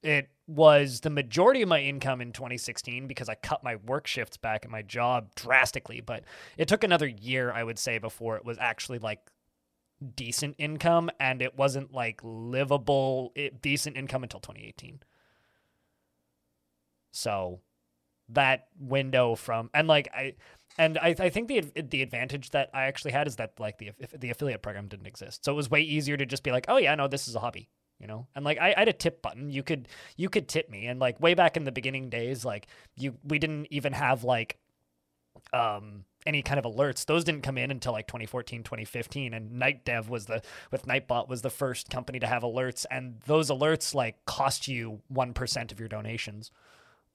[0.04, 4.36] it was the majority of my income in 2016 because I cut my work shifts
[4.36, 6.02] back at my job drastically.
[6.02, 6.26] But
[6.58, 9.30] it took another year, I would say, before it was actually like
[10.16, 15.02] decent income, and it wasn't like livable, it, decent income until 2018.
[17.12, 17.62] So
[18.34, 20.34] that window from and like I
[20.78, 23.92] and I, I think the the advantage that I actually had is that like the
[24.18, 26.78] the affiliate program didn't exist, so it was way easier to just be like, oh
[26.78, 28.28] yeah, no, this is a hobby, you know.
[28.36, 31.00] And like I, I had a tip button, you could you could tip me, and
[31.00, 34.58] like way back in the beginning days, like you we didn't even have like
[35.54, 37.06] um any kind of alerts.
[37.06, 40.42] Those didn't come in until like 2014 2015 and nightdev was the
[40.72, 42.86] with nightbot was the first company to have alerts.
[42.92, 46.52] And those alerts like cost you 1% of your donations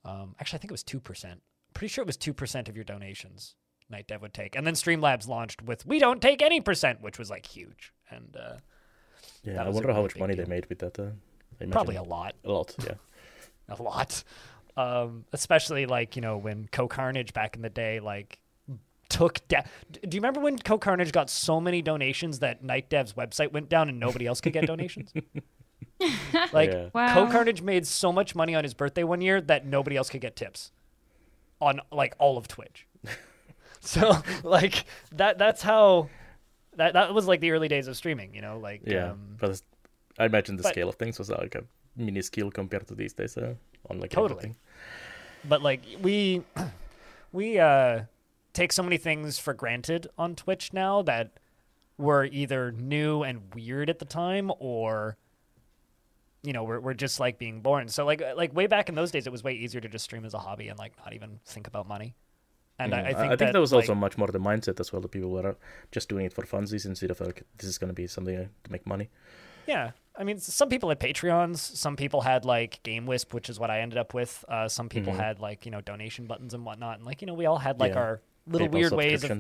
[0.07, 1.37] um, actually i think it was 2%
[1.75, 3.55] pretty sure it was 2% of your donations
[3.93, 7.29] nightdev would take and then streamlabs launched with we don't take any percent which was
[7.31, 8.57] like huge and uh,
[9.45, 10.45] Yeah, I wonder how much money deal.
[10.45, 10.99] they made with that.
[10.99, 11.11] Uh,
[11.71, 12.75] probably a lot a lot.
[12.85, 12.95] Yeah.
[13.77, 14.23] a lot.
[14.77, 18.39] Um, especially like you know when CohhCarnage back in the day like
[19.09, 19.65] took down.
[19.93, 23.89] Do you remember when CohhCarnage got so many donations that Night Dev's website went down
[23.89, 25.13] and nobody else could get donations?
[26.53, 26.89] like Yeah.
[26.93, 27.15] Wow.
[27.27, 30.37] CohhCarnage made so much money on his birthday one year that nobody else could get
[30.37, 30.73] tips
[31.61, 32.87] on like all of Twitch.
[33.81, 36.09] so like that that's how
[36.77, 38.35] that that was like the early days of streaming.
[38.35, 39.61] You know like Yeah, um, but
[40.19, 41.65] I imagine the but- scale of things was like a
[41.97, 43.37] mini skill compared to these days.
[43.37, 43.55] Uh,
[43.89, 44.39] on like Totally.
[44.39, 44.57] everything.
[45.49, 46.43] but like we
[47.33, 48.01] we uh
[48.53, 51.31] take so many things for granted on Twitch now that
[51.99, 55.17] were either new and weird at the time or
[56.43, 59.11] you know we're, we're just like being born so like like way back in those
[59.11, 61.41] days it was way easier to just stream as a hobby and like not even
[61.45, 62.15] think about money
[62.79, 65.01] and I, I Mm, think that, that was also much more the mindset as well.
[65.01, 65.57] The people were
[65.93, 68.71] just doing it for funsies instead of like this is going to be something to
[68.71, 69.09] make money.
[69.67, 71.57] Yeah, I mean, some people had Patreons.
[71.57, 74.45] Some people had like Game Wisp, which is what I ended up with.
[74.47, 75.17] Uh, some people Mhm.
[75.17, 77.81] had like you know donation buttons and whatnot, and like you know we all had
[77.81, 78.03] like Yeah.
[78.03, 79.33] our little PayPal weird ways of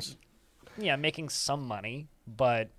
[0.78, 2.70] yeah making some money, but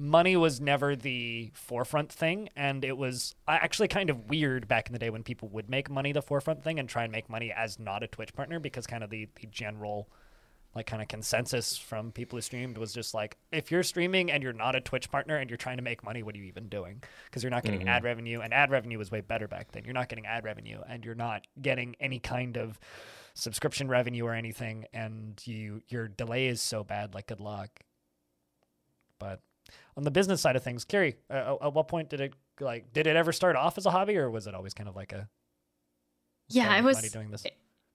[0.00, 4.86] money was never the forefront thing, and it was uh, actually kind of weird back
[4.88, 7.28] in the day when people would make money the forefront thing and try and make
[7.28, 10.08] money as not a Twitch partner because kind of the the general
[10.74, 14.40] like kind of consensus from people who streamed was just like if you're streaming and
[14.42, 16.68] you're not a Twitch partner and you're trying to make money, what are you even
[16.68, 17.02] doing?
[17.26, 17.88] Because you're not getting Mhm.
[17.88, 19.84] ad revenue, and ad revenue was way better back then.
[19.84, 22.78] You're not getting ad revenue, and you're not getting any kind of
[23.34, 27.14] subscription revenue or anything, and you your delay is so bad.
[27.14, 27.80] Like good luck.
[29.18, 29.40] But
[30.00, 33.06] on the business side of things, Kiri, uh, at what point did it like did
[33.06, 35.28] it ever start off as a hobby, or was it always kind of like a
[36.48, 37.12] Yeah, "Let's it make was.
[37.12, 37.46] doing this?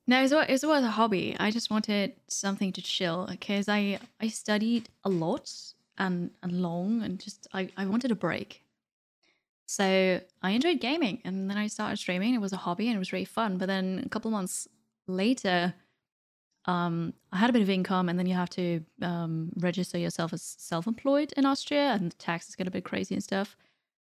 [0.07, 1.35] No, it was, it was a hobby.
[1.39, 5.51] I just wanted something to chill because I I studied a lot
[5.97, 8.61] and and long and just I I wanted a break.
[9.67, 12.35] So I enjoyed gaming and then I started streaming.
[12.35, 13.57] It was a hobby and it was really fun.
[13.57, 14.67] But then a couple months
[15.07, 15.73] later,
[16.67, 20.33] um, I had a bit of income and then you have to um, register yourself
[20.33, 23.55] as self-employed in Austria and the taxes get a bit crazy and stuff.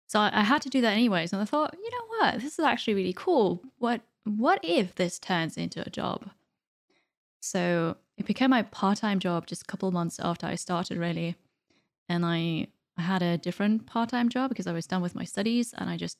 [0.08, 1.34] So I, I had to do that anyways.
[1.34, 3.64] And I thought, you know what, this is actually really cool.
[3.80, 6.30] What what if this turns into a job?
[7.42, 11.36] So it became my part-time job just a couple months after I started, really.
[12.08, 15.74] And I I had a different part-time job because I was done with my studies,
[15.74, 16.18] and I just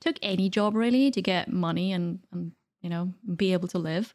[0.00, 4.14] took any job really to get money and, and you know be able to live.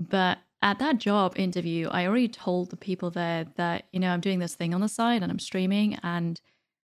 [0.00, 4.20] But at that job interview, I already told the people there that you know I'm
[4.20, 6.40] doing this thing on the side and I'm streaming, and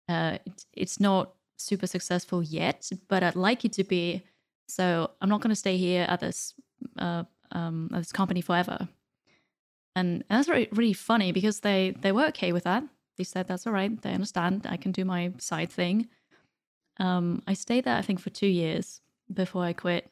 [0.08, 4.22] uh, it's it's not super successful yet, but I'd like it to be.
[4.68, 6.54] So I'm not going to stay here at this
[6.98, 8.88] uh, um, at this company forever.
[9.96, 12.84] And, and that's really, really funny because they they were okay with that.
[13.16, 14.00] They said that's all right.
[14.02, 14.66] They understand.
[14.68, 16.08] I can do my side thing.
[16.98, 19.00] Um, I stayed there I think for two years
[19.32, 20.10] before I quit.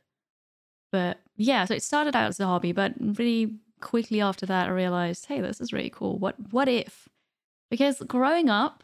[0.91, 4.73] But yeah, so it started out as a hobby, but really quickly after that, I
[4.73, 6.19] realized, hey, this is really cool.
[6.19, 7.09] What what if?
[7.71, 8.83] Because growing up,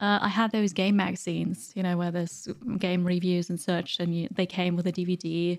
[0.00, 4.14] uh, I had those game magazines, you know, where there's game reviews and such, and
[4.14, 5.58] you, they came with a DVD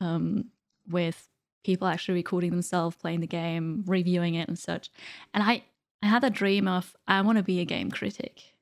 [0.00, 0.46] um,
[0.88, 1.28] with
[1.64, 4.90] people actually recording themselves playing the game, reviewing it, and such.
[5.32, 5.64] And I,
[6.02, 8.54] I had a dream of I want to be a game critic.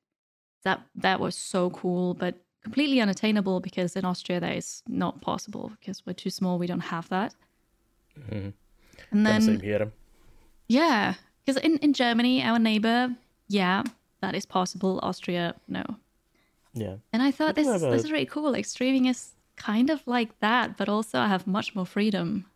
[0.64, 5.72] That that was so cool, but completely unattainable because in Austria that is not possible
[5.81, 6.59] because we're too small.
[6.59, 7.35] We don't have that.
[8.18, 8.51] Mm-hmm.
[9.11, 9.90] And then same here.
[10.68, 13.14] yeah, because in, in Germany, our neighbor,
[13.48, 13.83] yeah,
[14.20, 15.01] that is possible.
[15.03, 15.85] Austria, no.
[16.75, 16.96] Yeah.
[17.12, 18.53] And I thought this is, have this is really cool.
[18.53, 22.46] Like streaming is kind of like that, but also I have much more freedom.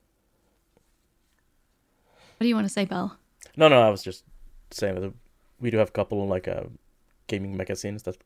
[2.36, 3.16] What do you want to say, Bell?
[3.56, 4.24] No, no, I was just
[4.70, 5.12] saying that
[5.60, 6.64] we do have a couple like uh,
[7.26, 8.16] gaming magazines that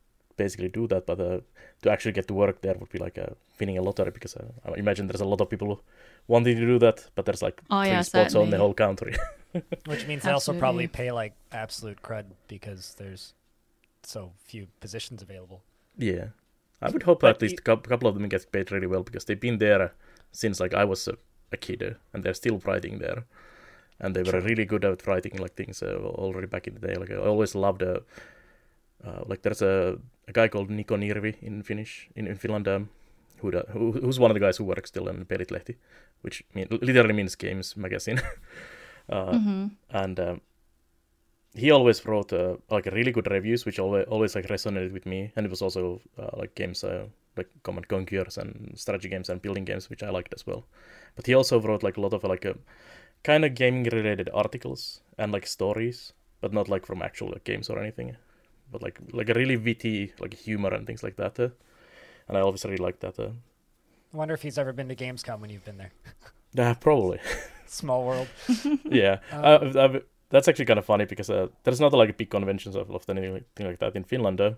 [0.43, 1.39] basically do that, but uh,
[1.83, 4.47] to actually get to work there would be like uh, winning a lottery because uh,
[4.65, 5.81] I imagine there's a lot of people
[6.27, 9.13] wanting to do that, but there's like Oh, three yeah, spots on the whole country.
[9.85, 13.33] Which means they also probably pay like absolute crud because there's
[14.03, 15.61] so few positions available.
[15.97, 16.27] yeah,
[16.81, 19.03] I would hope But at least a cou- couple of them get paid really well
[19.03, 19.89] because they've been there uh,
[20.31, 21.15] since like I was a,
[21.51, 23.25] a kid, uh, and they're still writing there,
[23.99, 24.41] and they were True.
[24.41, 26.95] really good at writing like things uh, already back in the day.
[26.95, 27.99] Like I always loved uh,
[29.05, 29.97] uh, like there's a,
[30.31, 32.89] a guy called Niko Nirvi in Finnish in, in Finland um,
[33.41, 35.75] who, da- who who's one of the guys who works still in Pelitlehti,
[36.21, 38.21] which mean, literally means games magazine.
[39.09, 40.41] uh, hmm and um,
[41.53, 45.31] he always wrote uh, like really good reviews, which always always like resonated with me.
[45.35, 47.05] And it was also uh, like games uh,
[47.37, 50.65] like Command Conquerors and strategy games and building games, which I liked as well.
[51.15, 52.53] But he also wrote like a lot of like uh,
[53.23, 57.69] kind of gaming related articles and like stories, but not like from actual like, games
[57.69, 58.15] or anything,
[58.71, 61.39] but like like a really witty like humor and things like that.
[61.39, 61.49] Uh,
[62.27, 63.19] and I always really liked that.
[63.19, 63.31] Uh,
[64.13, 65.91] I wonder if he's ever been to Gamescom when you've been there.
[66.53, 67.19] yeah, probably.
[67.67, 68.27] Small world.
[68.91, 69.43] yeah, Um,
[69.77, 72.89] uh, I've- that's actually kind of funny because uh, there's not like big conventions of,
[72.89, 74.53] of anything like that in Finland, uh,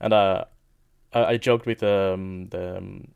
[0.00, 0.44] and uh,
[1.12, 3.08] I, I joked with um, the um,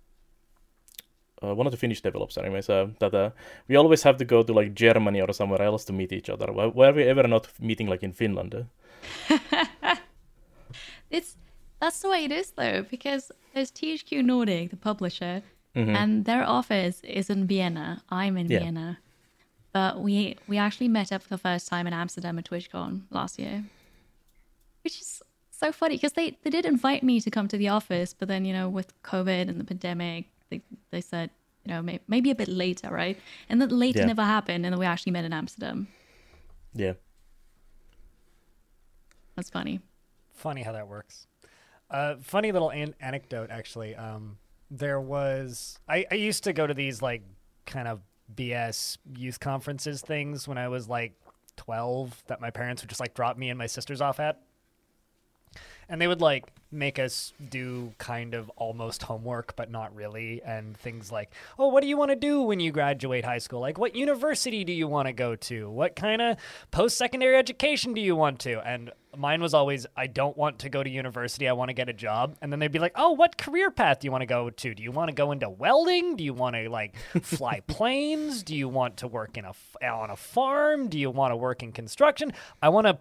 [1.42, 3.30] uh, one of the Finnish developers, anyways, uh, that uh,
[3.68, 6.52] we always have to go to like Germany or somewhere else to meet each other.
[6.52, 8.66] Why, why are we ever not meeting like in Finland?
[11.12, 11.36] It's
[11.80, 15.42] that's the way it is though, because there's THQ Nordic, the publisher,
[15.76, 15.94] Mhm.
[16.00, 18.02] and their office is in Vienna.
[18.08, 18.60] I'm in Yeah.
[18.60, 18.98] Vienna,
[19.72, 23.38] but we we actually met up for the first time in Amsterdam at TwitchCon last
[23.38, 23.64] year,
[24.84, 28.14] which is so funny because they they did invite me to come to the office,
[28.18, 31.30] but then you know with COVID and the pandemic, they they said
[31.64, 33.18] you know may, maybe a bit later, right?
[33.48, 34.06] And then later Yeah.
[34.06, 35.88] never happened, and then we actually met in Amsterdam.
[36.74, 36.94] Yeah,
[39.36, 39.80] That's funny.
[40.42, 41.28] Funny how that works.
[41.88, 43.94] Uh, funny little an- anecdote, actually.
[43.94, 44.38] Um,
[44.72, 47.22] there was I, I used to go to these like
[47.64, 48.00] kind of
[48.34, 51.12] BS youth conferences things when I was like
[51.56, 54.40] twelve that my parents would just like drop me and my sisters off at.
[55.92, 60.40] And they would like make us do kind of almost homework, but not really.
[60.42, 63.60] And things like, oh, what do you want to do when you graduate high school?
[63.60, 65.68] Like, what university do you want to go to?
[65.68, 66.38] What kind of
[66.70, 68.66] post secondary education do you want to?
[68.66, 71.46] And mine was always, I don't want to go to university.
[71.46, 72.36] I want to get a job.
[72.40, 74.74] And then they'd be like, oh, what career path do you want to go to?
[74.74, 76.16] Do you want to go into welding?
[76.16, 78.42] Do you want to like fly planes?
[78.42, 79.52] Do you want to work in a
[79.86, 80.88] on a farm?
[80.88, 82.32] Do you want to work in construction?
[82.62, 82.98] I want to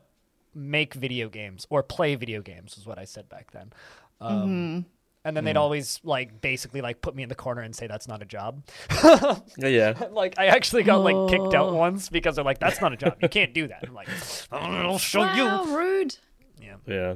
[0.54, 3.72] make video games or play video games was what I said back then.
[4.20, 4.86] Um,
[5.24, 8.08] And then they'd always like basically like put me in the corner and say that's
[8.08, 8.64] not a job.
[9.04, 10.08] yeah, yeah.
[10.12, 11.76] like I actually got like kicked out Oh.
[11.76, 13.18] once because they're like that's not a job.
[13.22, 13.84] You can't do that.
[13.88, 14.10] I'm like
[14.52, 15.78] I'll show wow, you.
[15.78, 16.16] rude.
[16.62, 16.76] Yeah.
[16.88, 17.16] yeah.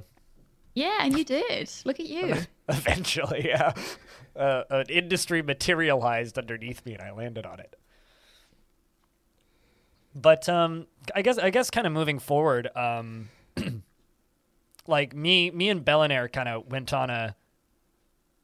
[0.76, 1.72] Yeah, and you did.
[1.86, 2.36] Look at you.
[2.70, 3.74] Eventually, yeah.
[4.36, 7.76] Uh, an industry materialized underneath me and I landed on it.
[10.16, 13.30] But um, I guess I guess kind of moving forward, um,
[14.88, 17.36] like me me and Bellinair kind of went on a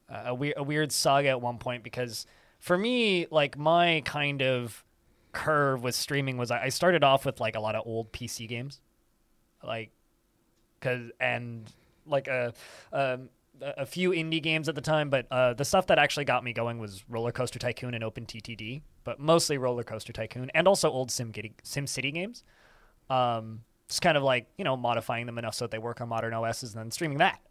[0.10, 2.26] a, weird a weird saga at one point because
[2.60, 4.84] for me, like my kind of
[5.32, 8.50] curve with streaming was I I started off with like a lot of old PC
[8.50, 8.82] games,
[9.64, 9.92] like
[10.82, 11.72] cause and
[12.06, 12.54] like a
[12.92, 13.30] um,
[13.62, 16.54] a few indie games at the time, but uh, the stuff that actually got me
[16.54, 21.12] going was Roller Coaster Tycoon and OpenTTD, but mostly Roller Coaster Tycoon and also old
[21.12, 21.32] Sim
[21.64, 22.44] Sim City games.
[23.10, 26.10] Um, just kind of like you know modifying them enough so that they work on
[26.10, 27.42] modern OSs and then streaming that.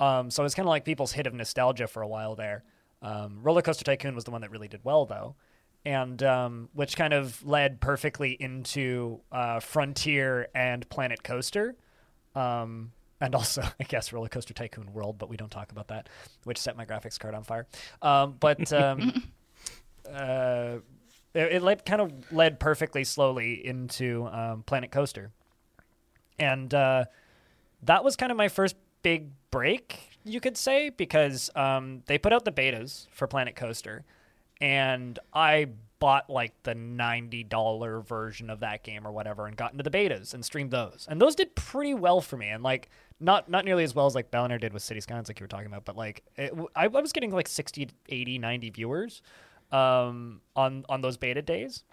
[0.00, 2.64] Um, so it's kind of like people's hit of nostalgia for a while there.
[3.02, 5.36] Um, Roller Coaster Tycoon was the one that really did well though,
[5.84, 11.76] and um, which kind of led perfectly into uh, Frontier and Planet Coaster.
[12.34, 12.92] Um,
[13.24, 16.08] and also, I guess, Roller Coaster Tycoon World, but we don't talk about that,
[16.44, 17.66] which set my graphics card on fire.
[18.02, 19.30] Um, but um,
[20.12, 20.76] uh,
[21.34, 25.30] it, it led, kind of led perfectly slowly into um, Planet Coaster.
[26.38, 27.04] And uh,
[27.82, 32.32] that was kind of my first big break, you could say, because um, they put
[32.32, 34.04] out the betas for Planet Coaster,
[34.60, 35.68] and I
[36.04, 40.34] bought like the $90 version of that game or whatever and got into the betas
[40.34, 41.06] and streamed those.
[41.08, 42.48] And those did pretty well for me.
[42.48, 42.90] And like,
[43.20, 45.48] not not nearly as well as like Bellinair did with City Skylines, like you were
[45.48, 49.22] talking about, but like, it, I, I was getting like 60, 80, 90 viewers
[49.72, 51.84] um, on, on those beta days.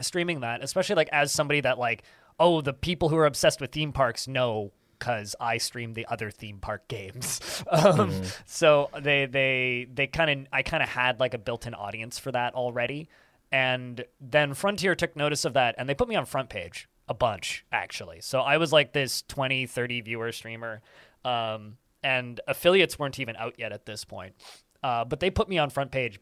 [0.00, 2.04] Streaming that, especially like as somebody that like,
[2.38, 6.30] oh, the people who are obsessed with theme parks know because I stream the other
[6.30, 7.64] theme park games.
[7.70, 12.18] um, So they they they kind of I kind of had like a built-in audience
[12.18, 13.08] for that already,
[13.50, 17.14] and then Frontier took notice of that and they put me on front page a
[17.14, 18.20] bunch actually.
[18.20, 20.82] So I was like this 20, 30 viewer streamer,
[21.24, 24.34] um, and affiliates weren't even out yet at this point.
[24.82, 26.20] Uh, but they put me on front page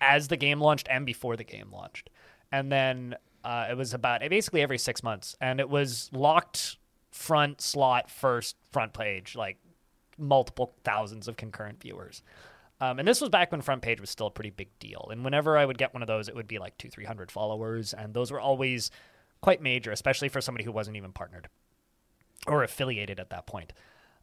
[0.00, 2.10] as the game launched and before the game launched.
[2.52, 6.76] And then uh, it was about basically every six months, and it was locked
[7.10, 9.58] front slot first front page, like
[10.18, 12.22] multiple thousands of concurrent viewers.
[12.80, 15.08] Um, and this was back when front page was still a pretty big deal.
[15.10, 17.30] And whenever I would get one of those, it would be like two, three hundred
[17.30, 18.90] followers, and those were always
[19.40, 21.48] quite major, especially for somebody who wasn't even partnered
[22.46, 23.72] or affiliated at that point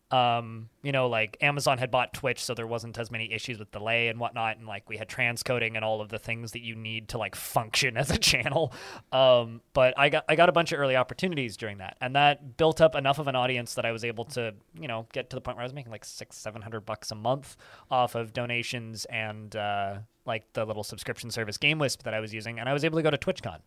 [0.09, 3.72] um, you know, like Amazon had bought Twitch, so there wasn't as many issues with
[3.72, 6.76] delay and whatnot, and like we had transcoding and all of the things that you
[6.76, 8.72] need to like function as a channel.
[9.11, 12.55] Um, but I got I got a bunch of early opportunities during that, and that
[12.55, 15.36] built up enough of an audience that I was able to, you know, get to
[15.36, 17.57] the point where I was making like six, seven hundred bucks a month
[17.91, 22.59] off of donations and uh, like the little subscription service GameWisp that I was using,
[22.59, 23.59] and I was able to go to TwitchCon.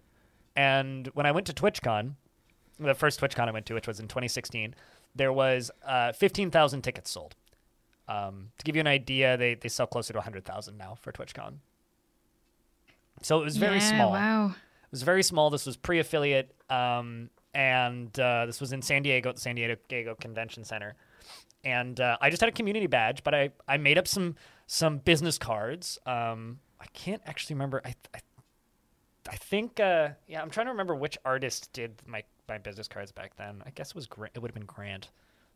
[0.57, 2.15] And when I went to TwitchCon,
[2.79, 4.75] the first TwitchCon I went to, which was in 2016
[5.15, 7.35] there was uh, 15,000 tickets sold.
[8.09, 11.55] Um, to give you an idea, they, they sell closer to 100,000 now for TwitchCon.
[13.23, 14.13] So it was very Yeah, small.
[14.13, 14.47] Wow.
[14.49, 15.51] It was very small.
[15.51, 20.15] This was pre-affiliate, um, and uh, this was in San Diego at the San Diego
[20.15, 20.95] Convention Center.
[21.63, 24.35] And uh, I just had a community badge, but I, I made up some
[24.67, 25.99] some business cards.
[26.07, 27.83] Um, I can't actually remember.
[27.85, 28.21] I I,
[29.29, 33.13] I think uh, yeah, I'm trying to remember which artist did my my business cards
[33.13, 33.63] back then.
[33.67, 35.11] I guess it was Grant, it would have been Grant,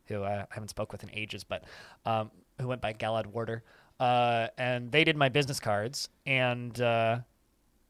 [0.05, 1.63] who uh, I haven't spoke with in ages, but
[2.05, 3.63] um, who went by Galad Warder.
[3.99, 7.19] Uh, and they did my business cards, and uh,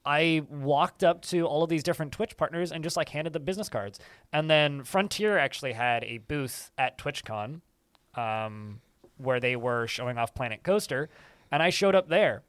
[0.06, 3.44] I walked up to all of these different Twitch partners and just like handed them
[3.44, 4.00] business cards.
[4.32, 7.62] And then Frontier actually had a booth at TwitchCon
[8.14, 8.82] um,
[9.18, 11.10] where they were showing off Planet Coaster,
[11.52, 12.44] and I showed up there,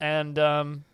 [0.00, 0.84] and um,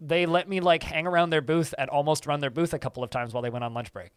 [0.00, 3.02] they let me like hang around their booth and almost run their booth a couple
[3.02, 4.10] of times while they went on lunch break,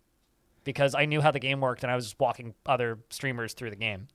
[0.64, 3.70] because I knew how the game worked and I was just walking other streamers through
[3.70, 4.08] the game.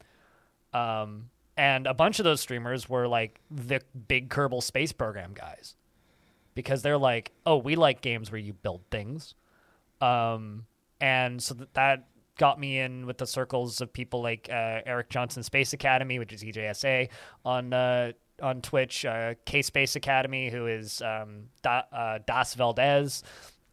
[0.73, 5.77] Um, and a bunch of those streamers were like the big Kerbal Space Program guys
[6.55, 9.35] because they're like, oh, we like games where you build things.
[10.01, 10.67] Um,
[11.01, 12.09] and so that, that
[12.39, 16.33] got me in with the circles of people like uh, Eric Johnson Space Academy, which
[16.33, 17.09] is EJSA,
[17.45, 18.13] on uh,
[18.43, 23.23] on Twitch, uh, K Space Academy, who is um, da, uh, Das Valdez,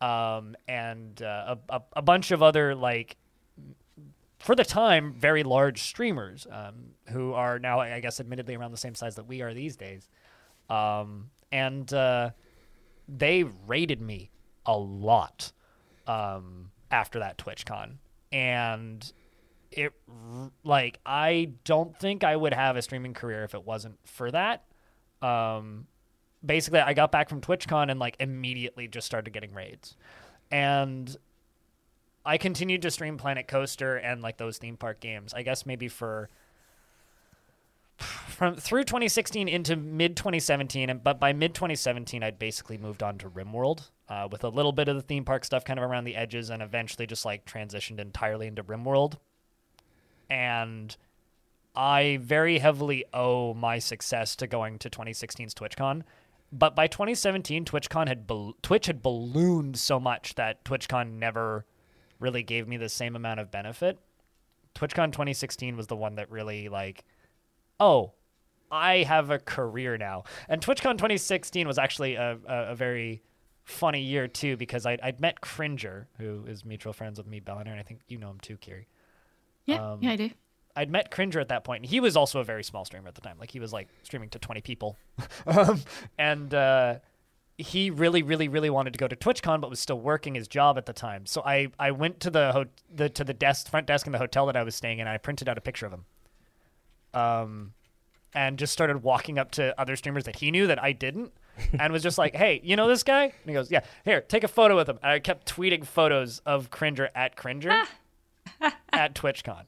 [0.02, 3.18] um, and uh, a, a, bunch of other like
[4.40, 8.78] for the time, very large streamers um, who are now, I guess, admittedly around the
[8.78, 10.08] same size that we are these days.
[10.70, 12.30] Um, and uh,
[13.08, 14.32] they rated me
[14.66, 15.52] a lot
[16.08, 17.96] um, after that TwitchCon.
[18.32, 19.12] And
[19.72, 19.94] it,
[20.64, 24.66] like, I don't think I would have a streaming career if it wasn't for that.
[25.22, 25.88] Um,
[26.46, 29.96] basically, I got back from TwitchCon and, like, immediately just started getting raids.
[30.52, 31.16] And
[32.26, 35.34] I continued to stream Planet Coaster and like those theme park games.
[35.34, 36.30] I guess maybe for
[37.98, 43.18] from through 2016 into mid 2017, and but by mid 2017, I'd basically moved on
[43.20, 46.04] to RimWorld uh, with a little bit of the theme park stuff kind of around
[46.04, 49.18] the edges, and eventually just like transitioned entirely into RimWorld.
[50.30, 50.96] And
[51.76, 56.04] I very heavily owe my success to going to 2016's TwitchCon.
[56.52, 61.66] But by 2017, TwitchCon had bal- Twitch had ballooned so much that TwitchCon never
[62.20, 64.00] really gave me the same amount of benefit.
[64.76, 67.06] TwitchCon 2016 was the one that really like,
[67.80, 68.14] oh,
[68.72, 70.24] I have a career now.
[70.48, 73.22] And TwitchCon 2016 was actually a, a, a very
[73.64, 77.72] funny year too because I'd, I'd met Cringer, who is mutual friends with me, Bellinair,
[77.72, 78.88] and I think you know him too, Kiri.
[79.70, 80.30] Yeah, Um, yeah, I do.
[80.76, 83.16] I'd met Cringer at that point, and he was also a very small streamer at
[83.16, 83.38] the time.
[83.40, 84.98] Like he was like streaming to 20 people,
[85.48, 85.82] um,
[86.18, 86.96] and uh,
[87.58, 90.78] he really, really, really wanted to go to TwitchCon, but was still working his job
[90.78, 91.26] at the time.
[91.26, 94.20] So I, I went to the, ho- the to the desk front desk in the
[94.20, 96.06] hotel that I was staying in, and I printed out a picture of him.
[97.14, 97.74] Um,
[98.34, 101.34] and just started walking up to other streamers that he knew that I didn't,
[101.80, 104.44] and was just like, "Hey, you know this guy?" And he goes, "Yeah, here, take
[104.44, 107.84] a photo with him." And I kept tweeting photos of Cringer at Cringer.
[108.94, 109.66] at TwitchCon.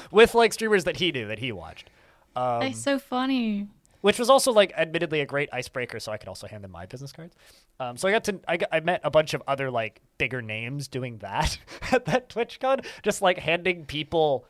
[0.10, 1.90] With like streamers that he knew that he watched.
[2.34, 3.68] Um, It's so funny.
[4.02, 6.84] which was also like admittedly a great icebreaker so i could also hand them my
[6.86, 7.34] business cards.
[7.80, 10.42] Um, so i got to I, got, I met a bunch of other like bigger
[10.42, 11.58] names doing that
[11.92, 14.46] at that twitchcon just like handing people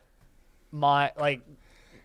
[0.71, 1.41] my like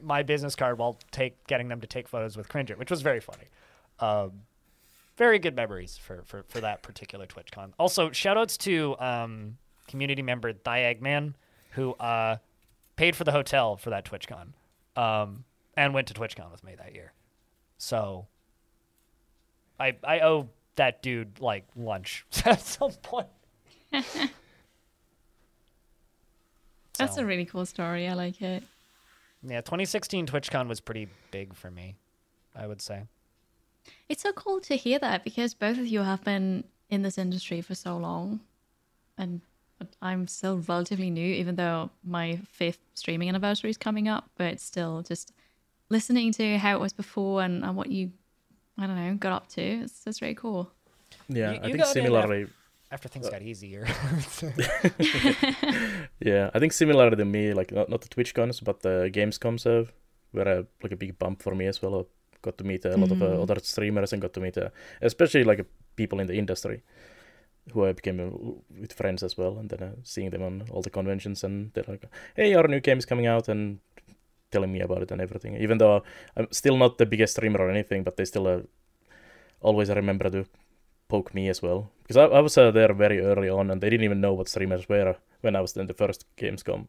[0.00, 3.20] my business card while take getting them to take photos with cringer which was very
[3.20, 3.44] funny.
[3.98, 4.32] Um,
[5.16, 7.72] very good memories for, for, for that particular twitchcon.
[7.78, 11.34] Also shout outs to um, community member Diagman
[11.72, 12.36] who uh,
[12.96, 14.48] paid for the hotel for that twitchcon
[14.96, 15.44] um,
[15.76, 17.12] and went to twitchcon with me that year
[17.78, 18.26] so
[19.80, 23.26] I I owe that dude like lunch at some point.
[23.92, 24.30] That's
[27.16, 28.06] So, a really cool story.
[28.08, 28.62] I like it.
[29.42, 31.96] yeah, 2016 TwitchCon was pretty big for me,
[32.54, 33.02] I would say.
[34.08, 37.60] It's so cool to hear that because both of you have been in this industry
[37.60, 38.40] for so long,
[39.18, 39.40] and
[40.00, 44.28] I'm still relatively new, even though my fifth streaming anniversary is coming up.
[44.36, 45.32] But still, just
[45.88, 48.12] listening to how it was before and, and what you,
[48.78, 49.62] I don't know, got up to.
[49.62, 50.70] It's it's very cool.
[51.28, 52.46] Yeah, You- I you think similarly.
[52.90, 53.86] After things got easier.
[56.20, 59.66] Yeah, I think similarly to me, like not, not the Twitch cons, but the Gamescoms
[59.66, 59.90] uh,
[60.32, 61.94] were a, like a big bump for me as well.
[62.00, 62.04] I
[62.42, 64.68] got to meet a lot of uh, other streamers and got to meet, uh,
[65.00, 65.64] especially like uh,
[65.96, 66.82] people in the industry,
[67.72, 69.58] who I became uh, with friends as well.
[69.58, 72.04] And then uh, seeing them on all the conventions, and they're like,
[72.36, 73.78] "Hey, our new game is coming out," and
[74.50, 75.56] telling me about it and everything.
[75.56, 76.02] Even though
[76.36, 78.60] I'm still not the biggest streamer or anything, but they still uh,
[79.60, 80.44] always remember to
[81.08, 83.90] poke me as well because I, I was uh, there very early on and they
[83.90, 86.86] didn't even know what streamers were when I was in the first Gamescom.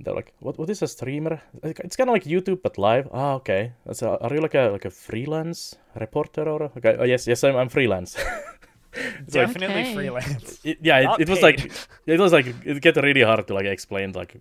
[0.00, 0.58] They're like, "What?
[0.58, 1.40] What is a streamer?
[1.62, 3.72] It's kind of like YouTube but live." Ah, okay.
[3.86, 6.62] A, are you like a like a freelance reporter or?
[6.76, 6.96] Okay.
[6.98, 8.16] Oh yes, yes, I'm, I'm freelance.
[8.94, 9.94] It's Definitely Okay.
[9.94, 10.60] freelance.
[10.64, 11.72] it, yeah, it, it was like
[12.06, 14.12] it was like it get really hard to like explain.
[14.12, 14.36] Like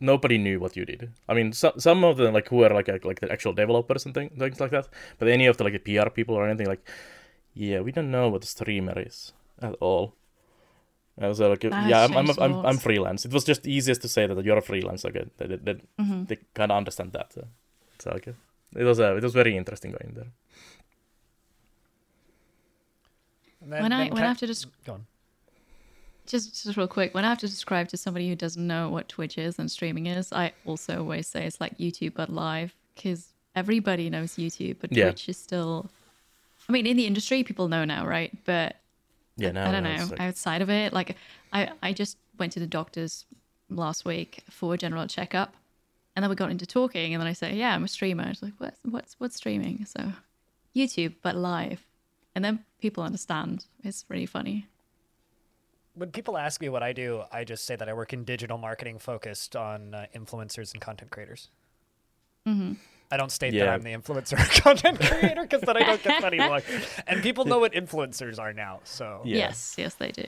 [0.00, 1.10] nobody knew what you did.
[1.28, 4.14] I mean, so, some of them like who are like like the actual developers and
[4.14, 4.88] thing, things like that.
[5.18, 6.86] But any of the like PR people or anything like,
[7.54, 9.32] yeah, we don't know what a streamer is
[9.62, 10.14] at all.
[11.18, 12.66] I was like, That yeah, has I'm I'm, changed a I'm.
[12.66, 13.24] I'm freelance.
[13.24, 15.02] It was just easiest to say that you're a freelance.
[15.04, 16.24] Like, they, they, Mm-hmm.
[16.24, 17.32] they kind of understand that.
[17.32, 17.46] So,
[17.98, 18.34] so okay,
[18.76, 20.32] it was uh, it was very interesting going there.
[23.66, 25.06] And then- when I then when I have to just Go on.
[26.26, 29.08] just just real quick, when I have to describe to somebody who doesn't know what
[29.08, 33.32] Twitch is and streaming is, I also always say it's like YouTube but live because
[33.56, 35.04] everybody knows YouTube, but Yeah.
[35.06, 35.90] Twitch is still.
[36.68, 38.32] I mean, in the industry, people know now, right?
[38.44, 38.76] But
[39.36, 40.06] Yeah, now I don't know.
[40.10, 41.16] like- Outside of it, like
[41.52, 43.24] I, I just went to the doctor's
[43.68, 45.54] last week for a general checkup,
[46.14, 48.42] and then we got into talking, and then I said, "Yeah, I'm a streamer." It's
[48.42, 50.12] like, "What's what's what's streaming?" So,
[50.74, 51.84] YouTube but live,
[52.36, 53.64] and then people understand.
[53.82, 54.66] It's really funny.
[55.94, 58.58] When people ask me what I do, I just say that I work in digital
[58.58, 61.48] marketing focused on uh, influencers and content creators.
[63.10, 66.20] I don't state that I'm the influencer or content creator because then I don't get
[66.20, 66.62] funny look.
[67.08, 69.36] And people know what influencers are now, so Yeah.
[69.38, 70.24] Yes, yes, they do.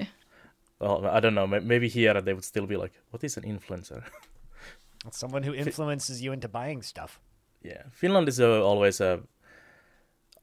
[0.80, 1.46] Well, I don't know.
[1.46, 4.02] Maybe here they would still be like, "What is an influencer?"
[5.10, 7.20] someone who influences you into buying stuff.
[7.62, 9.20] Yeah, Finland is uh, always a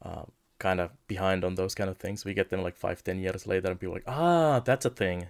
[0.02, 0.26] uh,
[0.60, 2.26] kind of behind on those kind of things.
[2.26, 4.90] We get them like five, ten years later, and people are like, ah, that's a
[4.90, 5.28] thing.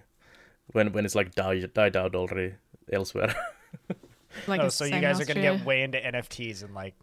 [0.72, 2.54] When when it's like died died out already
[2.92, 3.34] elsewhere.
[4.46, 6.94] Like oh, so you guys are going to get way into NFTs in like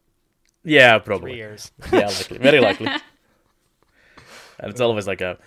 [0.64, 1.38] yeah, probably three probably.
[1.38, 1.72] years.
[1.92, 2.88] Yeah, likely, very likely.
[4.60, 5.38] and it's always like a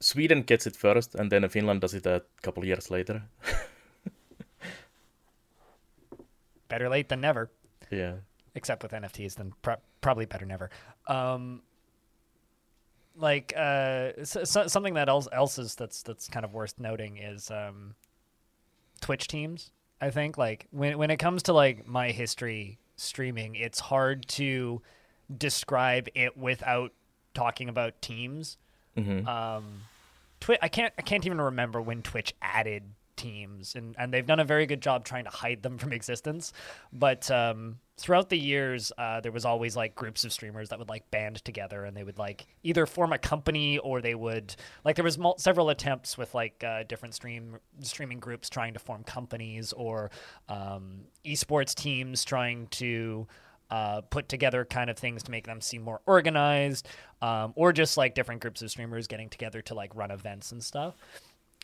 [0.00, 3.22] Sweden gets it first, and then Finland does it a couple years later.
[6.68, 7.50] Better late than never.
[7.90, 8.14] Yeah,
[8.54, 10.70] except with NFTs, then pro- probably better never.
[11.06, 11.62] Um,
[13.16, 17.18] like uh, so, so, something that else, else is that's that's kind of worth noting
[17.18, 17.94] is um,
[19.00, 19.70] Twitch teams.
[20.00, 24.82] I think like when when it comes to like my history streaming, it's hard to
[25.36, 26.92] describe it without
[27.34, 28.56] talking about teams.
[28.96, 29.82] hmm Um,
[30.40, 32.84] Twi- I can't I can't even remember when Twitch added
[33.16, 36.52] teams, and and they've done a very good job trying to hide them from existence.
[36.92, 40.88] But um, throughout the years, uh, there was always like groups of streamers that would
[40.88, 44.96] like band together, and they would like either form a company or they would like
[44.96, 49.04] there was mul- several attempts with like uh, different stream streaming groups trying to form
[49.04, 50.10] companies or
[50.48, 53.26] um, esports teams trying to
[53.70, 56.88] uh, put together kind of things to make them seem more organized,
[57.20, 60.64] um, or just like different groups of streamers getting together to like run events and
[60.64, 60.94] stuff.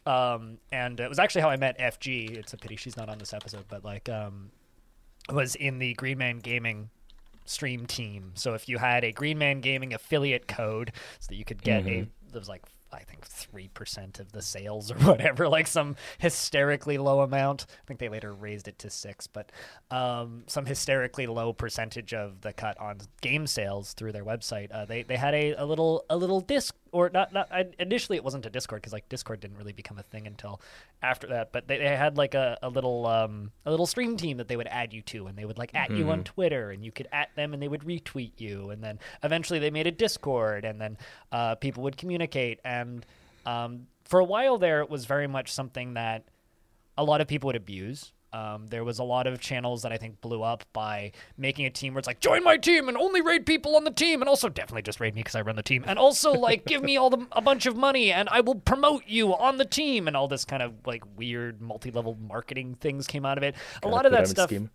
[0.05, 2.37] Um, and it was actually how I met FG.
[2.37, 4.51] It's a pity she's not on this episode, but like, um,
[5.33, 6.91] was in the Green Man Gaming
[7.45, 8.33] stream team.
[8.35, 11.87] So if you had a Green Man Gaming affiliate code, so that you could get
[11.87, 12.63] a, there was like
[12.93, 17.67] I think three percent of the sales or whatever, like some hysterically low amount.
[17.69, 19.51] I think they later raised it to six, but
[19.91, 24.69] um, some hysterically low percentage of the cut on game sales through their website.
[24.73, 28.25] Uh, they they had a, a little a little disc or not not initially it
[28.25, 30.63] wasn't a Discord because like Discord didn't really become a thing until
[31.03, 34.39] after that, but they, they had like a, a little um, a little stream team
[34.39, 36.83] that they would add you to, and they would like at you on Twitter, and
[36.83, 39.91] you could at them, and they would retweet you, and then eventually they made a
[39.91, 40.97] Discord, and then
[41.33, 43.05] uh, people would communicate, and
[43.45, 46.25] um, for a while there, it was very much something that
[46.97, 48.13] a lot of people would abuse.
[48.37, 51.71] Um, there was a lot of channels that I think blew up by making a
[51.71, 54.29] team where it's like, join my team and only raid people on the team, and
[54.29, 56.99] also definitely just raid me because I run the team, and also like give me
[56.99, 60.15] all the a bunch of money and I will promote you on the team, and
[60.15, 63.55] all this kind of like weird multi-level marketing things came out of it.
[63.83, 64.51] a lot of that stuff.
[64.51, 64.69] Scheme.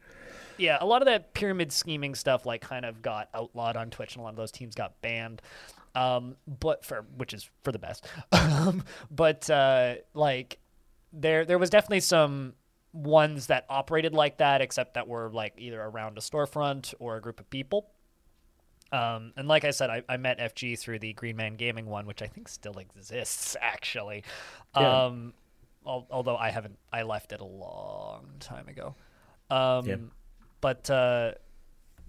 [0.57, 4.15] Yeah, a lot of that pyramid scheming stuff like kind of got outlawed on Twitch,
[4.15, 5.39] and a lot of those teams got banned.
[5.93, 8.07] Um, but for which is for the best.
[8.31, 10.57] um, but uh, like
[11.13, 12.53] there there was definitely some
[12.93, 17.21] ones that operated like that, except that were like either around a storefront or a
[17.21, 17.89] group of people.
[18.91, 22.05] Um, and like I said, I, I, met FG through the Green Man Gaming one,
[22.05, 24.23] which I think still exists actually.
[24.75, 25.05] Yeah.
[25.05, 25.33] Um,
[25.87, 28.95] al- although I haven't, I left it a long time ago.
[29.49, 29.95] Um, yeah.
[30.59, 31.33] But uh,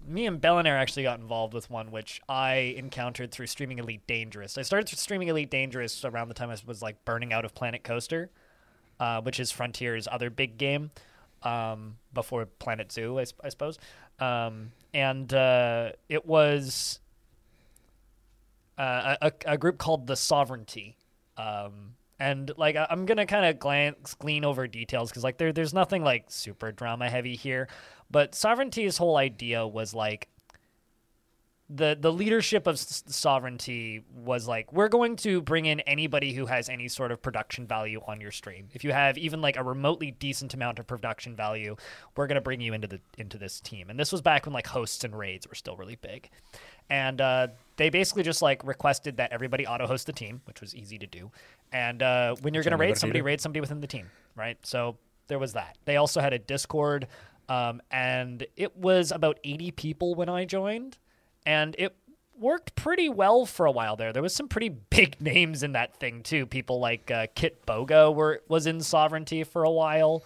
[0.05, 4.57] me and Bellinair actually got involved with one which I encountered through streaming Elite Dangerous.
[4.57, 7.83] I started streaming Elite Dangerous around the time I was like burning out of Planet
[7.83, 8.29] Coaster
[8.99, 10.91] uh, which is Frontier's other big game
[11.43, 13.77] um, before Planet Zoo, I, I suppose.
[14.19, 16.99] Um, and uh, it was
[18.77, 20.97] uh, a, a, group called the Sovereignty.
[21.37, 25.73] Um, and like I'm gonna kind of glance glean over details because like there there's
[25.73, 27.67] nothing like super drama heavy here,
[28.09, 30.29] but Sovereignty's whole idea was like
[31.75, 36.69] the the leadership of sovereignty was like we're going to bring in anybody who has
[36.69, 38.69] any sort of production value on your stream.
[38.73, 41.75] If you have even like a remotely decent amount of production value
[42.15, 43.89] we're going to bring you into the into this team.
[43.89, 46.29] And this was back when like hosts and raids were still really big.
[46.89, 47.47] And uh,
[47.77, 51.07] they basically just like requested that everybody auto host the team which was easy to
[51.07, 51.31] do.
[51.71, 54.57] And uh, when you're going to raid somebody raid somebody within the team right?
[54.63, 54.97] So
[55.27, 55.77] there was that.
[55.85, 57.07] They also had a discord
[57.49, 60.97] um, and it was about 80 people when i joined
[61.45, 61.95] and it
[62.37, 64.13] worked pretty well for a while there.
[64.13, 66.45] There was some pretty big names in that thing too.
[66.45, 70.23] People like uh, Kitboga were was in Sovereignty for a while,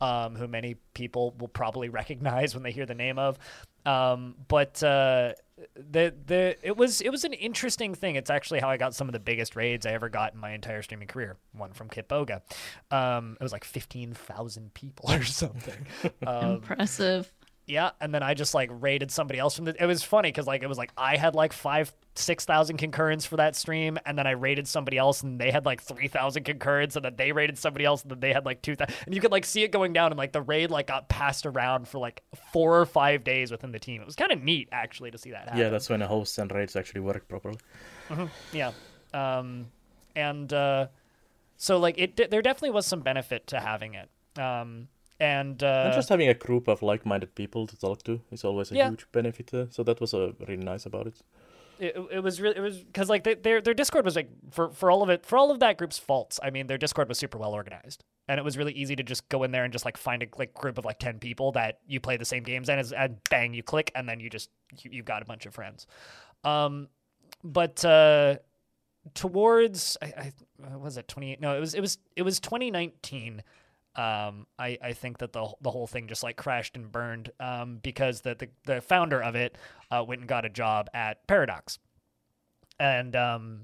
[0.00, 3.38] um, who many people will probably recognize when they hear the name of.
[3.84, 5.34] Um, but uh,
[5.76, 8.16] the the it was it was an interesting thing.
[8.16, 10.50] It's actually how I got some of the biggest raids I ever got in my
[10.50, 11.36] entire streaming career.
[11.52, 12.42] One from Kitboga.
[12.90, 15.86] Um, it was like fifteen thousand people or something.
[16.26, 17.32] Um, Impressive
[17.66, 19.82] yeah, and then I just like rated somebody else from the.
[19.82, 23.26] It was funny because like it was like I had like five, six thousand concurrents
[23.26, 26.44] for that stream, and then I rated somebody else, and they had like three thousand
[26.44, 29.14] concurrents, and then they rated somebody else, and then they had like two thousand, and
[29.16, 31.88] you could like see it going down, and like the raid like got passed around
[31.88, 34.00] for like four or five days within the team.
[34.00, 35.58] It was kind of neat actually to see that happen.
[35.58, 37.58] Yeah, that's when the hosts and raids actually work properly.
[38.08, 38.26] Mm-hmm.
[38.56, 38.70] Yeah,
[39.12, 39.66] um,
[40.14, 40.86] and uh,
[41.56, 44.08] so like it, there definitely was some benefit to having it.
[44.40, 44.86] Um,
[45.18, 48.70] and, uh, and just having a group of like-minded people to talk to is always
[48.72, 48.88] a yeah.
[48.90, 49.52] huge benefit.
[49.52, 51.22] Uh, so that was uh, really nice about it.
[51.78, 54.70] It, it was really it was because like they, their their Discord was like for
[54.70, 56.40] for all of it for all of that group's faults.
[56.42, 59.28] I mean, their Discord was super well organized, and it was really easy to just
[59.28, 61.80] go in there and just like find a like group of like ten people that
[61.86, 64.48] you play the same games and, and bang you click and then you just
[64.82, 65.86] you, you've got a bunch of friends.
[66.44, 66.88] Um,
[67.44, 68.36] but uh,
[69.14, 70.32] towards I,
[70.66, 73.42] I was it twenty no it was it was it was twenty nineteen
[73.96, 77.78] um, I, I think that the the whole thing just like crashed and burned um,
[77.82, 79.56] because the, the, the founder of it
[79.90, 81.78] uh, went and got a job at Paradox,
[82.78, 83.62] and um,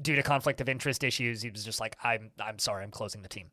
[0.00, 3.22] due to conflict of interest issues, he was just like, I'm I'm sorry, I'm closing
[3.22, 3.50] the team.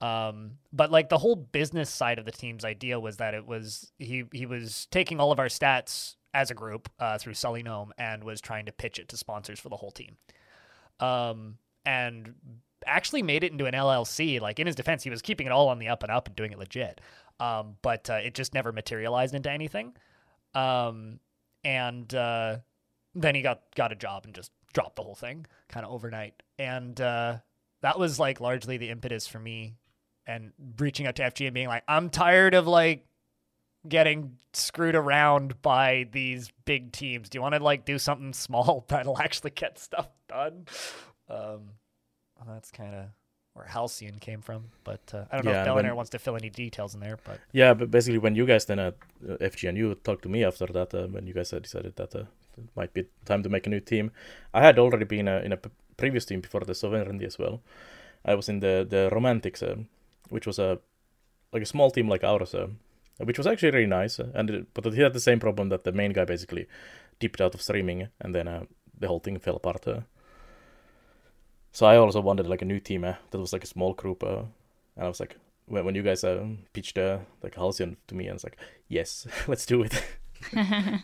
[0.00, 3.92] Um, but like the whole business side of the team's idea was that it was
[3.98, 8.22] he he was taking all of our stats as a group uh, through SullyGnome and
[8.22, 10.16] was trying to pitch it to sponsors for the whole team.
[11.00, 11.56] Um,
[11.86, 12.34] and
[12.86, 14.40] actually made it into an LLC.
[14.40, 16.36] Like in his defense, he was keeping it all on the up and up and
[16.36, 17.00] doing it legit.
[17.38, 19.94] Um, but uh, it just never materialized into anything.
[20.54, 21.20] Um,
[21.64, 22.58] and uh,
[23.14, 26.42] then he got got a job and just dropped the whole thing kind of overnight.
[26.58, 27.38] And uh,
[27.82, 29.74] that was like largely the impetus for me
[30.26, 33.06] and reaching out to FG and being like, I'm tired of like
[33.88, 37.28] getting screwed around by these big teams.
[37.28, 40.66] Do you want to like do something small that'll actually get stuff done?
[41.28, 41.70] Um,
[42.38, 43.06] well, that's kind of
[43.56, 44.64] where Halcyon came from.
[44.84, 47.18] But uh, I don't know yeah, if Bellinair wants to fill any details in there.
[47.24, 48.94] But yeah, but basically, when you guys then at
[49.28, 52.24] uh, FGNU talked to me after that, uh, when you guys decided that uh,
[52.58, 54.10] it might be time to make a new team,
[54.52, 57.62] I had already been uh, in a p- previous team before the sovereignty as well.
[58.24, 59.76] I was in the the romantics, uh,
[60.28, 60.78] which was a
[61.52, 62.68] like a small team like ours, uh,
[63.18, 64.20] which was actually really nice.
[64.20, 66.66] Uh, and it, but he had the same problem that the main guy basically
[67.18, 68.64] dipped out of streaming, and then uh,
[68.98, 69.86] the whole thing fell apart.
[71.76, 74.24] So I also wanted like a new team uh, that was like a small group,
[74.24, 74.44] uh,
[74.96, 78.28] and I was like, when when you guys uh, pitched uh, like Halcyon to me,
[78.28, 78.56] and it's like,
[78.88, 80.02] yes, let's do it.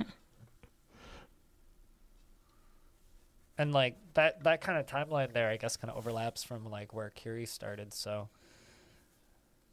[3.59, 6.95] and like that that kind of timeline there i guess kind of overlaps from like
[6.95, 8.31] where Kiri started so.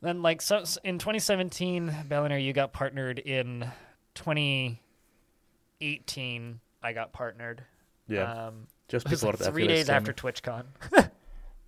[0.02, 3.72] Then like so s- in 2017 Bellinair, you got partnered in
[4.16, 7.64] 2018 i got partnered.
[8.10, 10.66] Yeah, um just before like three days after twitchcon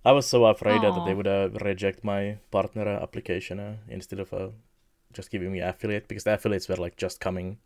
[0.04, 3.76] I was so afraid uh, that they would uh, reject my partner uh, application uh,
[3.88, 4.48] instead of uh,
[5.12, 7.58] just giving me affiliate because the affiliates were like just coming,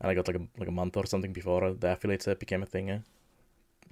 [0.00, 2.34] and I got like a like a month or something before uh, the affiliates uh,
[2.34, 2.90] became a thing.
[2.90, 3.00] Uh,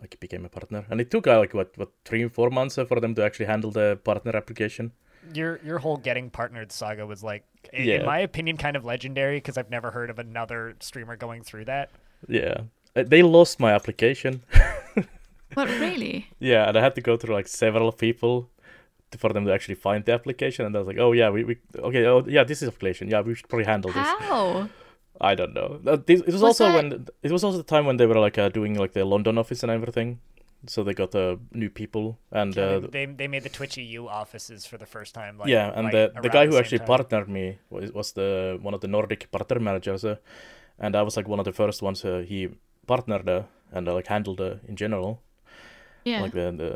[0.01, 2.85] like became a partner, and it took uh, like what what three four months uh,
[2.85, 4.93] for them to actually handle the partner application.
[5.35, 7.97] your your whole getting partnered saga was like i- Yeah.
[7.97, 11.65] in my opinion kind of legendary because i've never heard of another streamer going through
[11.65, 11.91] that
[12.29, 12.61] Yeah,
[13.05, 14.43] they lost my application.
[15.55, 16.27] But really?
[16.39, 18.49] yeah, and I had to go through like several people
[19.11, 21.43] to, for them to actually find the application, and I was like, oh yeah, we,
[21.45, 23.09] we okay, oh yeah, this is application.
[23.09, 24.07] Yeah, we should probably handle this.
[24.07, 24.69] How?
[25.21, 25.81] I don't know.
[25.87, 28.07] Uh, this- It was, Was also that- when it was also the time when they
[28.07, 30.21] were like uh, doing like the London office and everything.
[30.67, 33.79] So they got uh, new people and Yeah, uh, they, they they made the twitch
[33.79, 36.61] eu offices for the first time like, yeah, and right the the guy who same
[36.61, 36.87] actually time.
[36.89, 40.17] partnered me was, was the one of the Nordic partner managers, uh,
[40.79, 42.49] and I was like one of the first ones uh, he
[42.93, 45.21] partnered uh, and uh, like handled in general,
[46.05, 46.23] Yeah.
[46.23, 46.71] like the the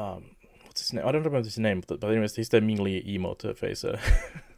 [0.00, 0.22] um
[0.66, 1.04] what's his name?
[1.06, 3.84] I don't remember his name, but, but anyways, he's the MingLee emote face.
[3.84, 3.98] Uh,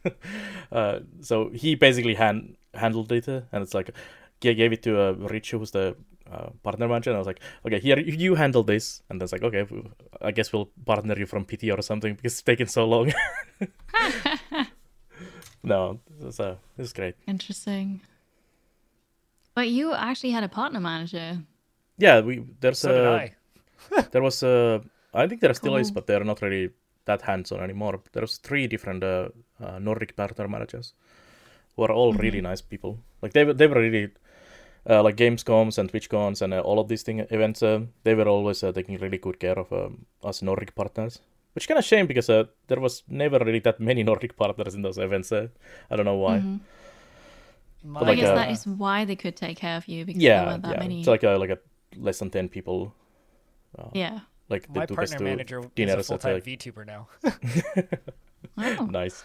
[0.71, 3.89] uh, so he basically hand handled it, uh, and it's like
[4.39, 5.95] gave it to uh, Rich, who's the
[6.31, 9.33] uh, partner manager, and I was like, okay, here you handle this, and then it's
[9.33, 9.89] like, okay, we-
[10.21, 13.11] I guess we'll partner you from PT or something because it's taken so long.
[15.63, 15.99] no,
[16.31, 17.15] so this is great.
[17.27, 18.01] Interesting.
[19.55, 21.37] But you actually had a partner manager.
[21.97, 24.81] Yeah, we there's so did uh, there was a
[25.13, 26.69] I think there still is, but they're not really
[27.05, 27.99] that hands-on anymore.
[28.13, 29.29] There's three different uh,
[29.63, 30.93] uh, Nordic partner managers
[31.75, 32.97] who are all really nice people.
[33.21, 34.09] Like they were they were really
[34.89, 37.61] uh, like Gamescoms and TwitchCons and uh, all of these thing events.
[37.63, 41.19] Uh, they were always uh, taking really good care of um, us Nordic partners.
[41.55, 44.81] Which kind of shame because uh, there was never really that many Nordic partners in
[44.81, 45.31] those events.
[45.31, 45.47] Uh,
[45.91, 46.39] I don't know why.
[46.39, 46.59] Mhm.
[47.83, 50.31] My, I guess a- that is why they could take care of you because there
[50.31, 50.79] Yeah, weren't that yeah.
[50.79, 50.99] many.
[50.99, 51.57] It's like a, like a
[51.97, 52.93] less than ten people.
[53.93, 54.19] yeah.
[54.49, 56.85] Like they my took us partner to manager is dinners a at, full-time like- VTuber
[56.85, 57.07] now.
[58.57, 58.85] Wow.
[59.01, 59.23] nice.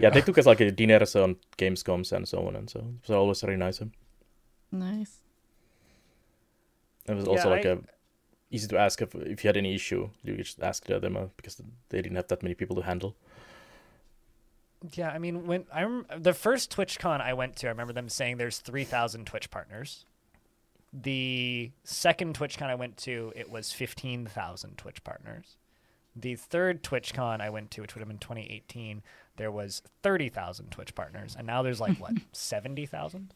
[0.00, 0.10] Yeah.
[0.10, 2.80] they took us like a dinners on Gamescoms and so on and so.
[2.80, 3.80] It was always very nice.
[4.72, 5.18] Nice.
[7.06, 7.16] It Nice.
[7.16, 7.78] was Yeah, also like I- a
[8.50, 10.08] easy to ask if if you had any issue.
[10.24, 11.60] You could just ask them uh, because
[11.90, 13.16] they didn't have that many people to handle.
[14.94, 18.08] Yeah, I mean, when I rem- the first TwitchCon I went to, I remember them
[18.08, 20.04] saying there's 3,000 Twitch partners.
[20.92, 25.56] The second TwitchCon I went to, it was 15,000 Twitch partners.
[26.16, 29.02] The third TwitchCon I went to, which would have been 2018,
[29.36, 33.32] there was 30,000 Twitch partners, and now there's like what 70,000.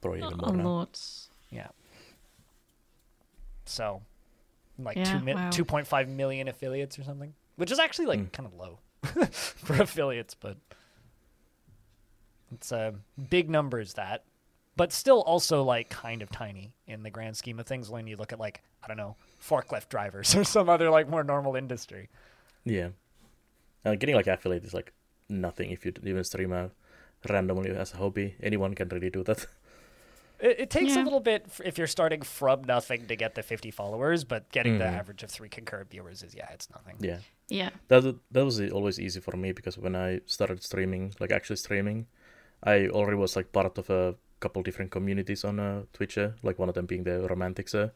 [0.00, 0.64] Probably even A more now.
[0.68, 1.00] lot.
[1.50, 1.68] Yeah.
[3.66, 4.02] So,
[4.78, 5.50] like Yeah, two mi- wow.
[5.50, 8.32] 2.5 million affiliates or something, which is actually like Mm.
[8.32, 8.78] kind of low
[9.30, 10.56] for affiliates, but
[12.52, 12.92] it's uh,
[13.30, 14.24] big numbers that,
[14.76, 18.16] but still also like kind of tiny in the grand scheme of things when you
[18.16, 22.08] look at like I don't know forklift drivers or some other like more normal industry.
[22.64, 22.88] Yeah.
[23.84, 24.92] Uh, getting like affiliate is like
[25.28, 26.68] nothing if you even stream uh,
[27.28, 28.34] randomly as a hobby.
[28.42, 29.46] Anyone can really do that.
[30.48, 33.42] It, it takes a little bit f- if you're starting from nothing to get the
[33.42, 34.98] 50 followers, but getting the Mhm.
[35.00, 36.96] average of three concurrent viewers is yeah, it's nothing.
[37.10, 37.18] yeah.
[37.48, 37.70] Yeah.
[37.88, 38.02] That
[38.34, 42.06] that was always easy for me because when I started streaming, like actually streaming,
[42.62, 46.16] I already was like part of a couple different communities on uh, Twitch.
[46.18, 47.74] Uh, like one of them being the Romantics.
[47.74, 47.88] Uh,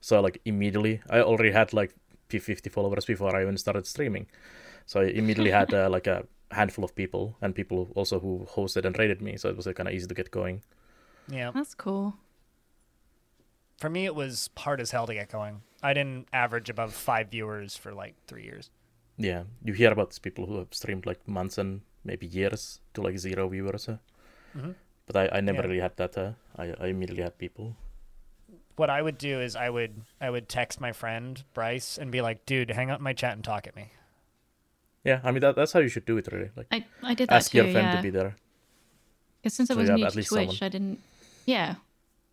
[0.00, 1.94] so like immediately, I already had like
[2.28, 4.26] 50 followers before I even started streaming.
[4.86, 8.84] So I immediately had uh, like a handful of people and people also who hosted
[8.84, 9.36] and rated me.
[9.36, 10.62] So it was uh, kind of easy to get going.
[11.30, 11.50] Yeah.
[11.54, 12.14] That's cool.
[13.78, 15.62] For me, it was hard as hell to get going.
[15.82, 18.70] I didn't average above five viewers for like three years.
[19.16, 23.00] Yeah, you hear about these people who have streamed like months and maybe years to
[23.02, 23.88] like zero viewers.
[23.88, 23.98] Uh,
[24.56, 24.74] Mhm.
[25.06, 25.66] But I, I never Yeah.
[25.66, 26.16] really had that.
[26.16, 27.76] Uh, I, I immediately had people.
[28.76, 32.20] What I would do is I would I would text my friend Bryce and be
[32.20, 33.92] like, "Dude, hang out in my chat and talk at me."
[35.04, 36.50] Yeah, I mean that, that's how you should do it really.
[36.56, 37.58] Like I, I did that ask too.
[37.58, 37.96] your friend yeah.
[37.96, 38.36] to be there.
[39.42, 40.56] 'Cause since I so was you have new to Twitch, someone.
[40.62, 41.00] I didn't.
[41.46, 41.74] Yeah,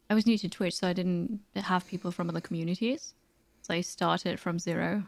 [0.10, 3.14] I was new to Twitch, so I didn't have people from other communities.
[3.62, 5.04] So I started from 0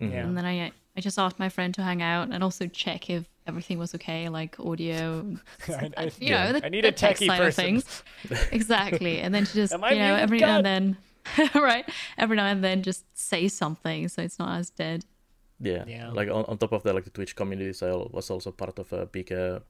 [0.00, 0.12] Mm-hmm.
[0.14, 0.24] Yeah.
[0.24, 3.24] and then I I just asked my friend to hang out and also check if
[3.46, 5.36] everything was okay, like audio,
[5.68, 7.64] I, I, you know, the, I need the a tech techie side of person.
[7.64, 8.02] things.
[8.52, 10.22] exactly, and then to just Am I you know muted?
[10.22, 10.96] every now and then,
[11.54, 11.88] right?
[12.18, 15.04] Every now and then, just say something so it's not as dead.
[15.60, 15.84] Yeah.
[15.86, 16.10] Yeah.
[16.10, 18.92] Like on, on top of that, like the Twitch communities, I was also part of
[18.92, 19.60] a big uh,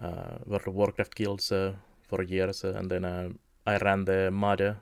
[0.00, 1.72] uh, World of Warcraft guilds uh,
[2.06, 3.28] for years, uh, and then uh,
[3.66, 4.76] I ran the MADA,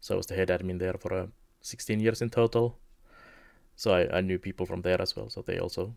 [0.00, 1.26] so I was the head admin there for uh,
[1.60, 2.78] 16 years in total.
[3.76, 5.28] So I, I knew people from there as well.
[5.28, 5.94] So they also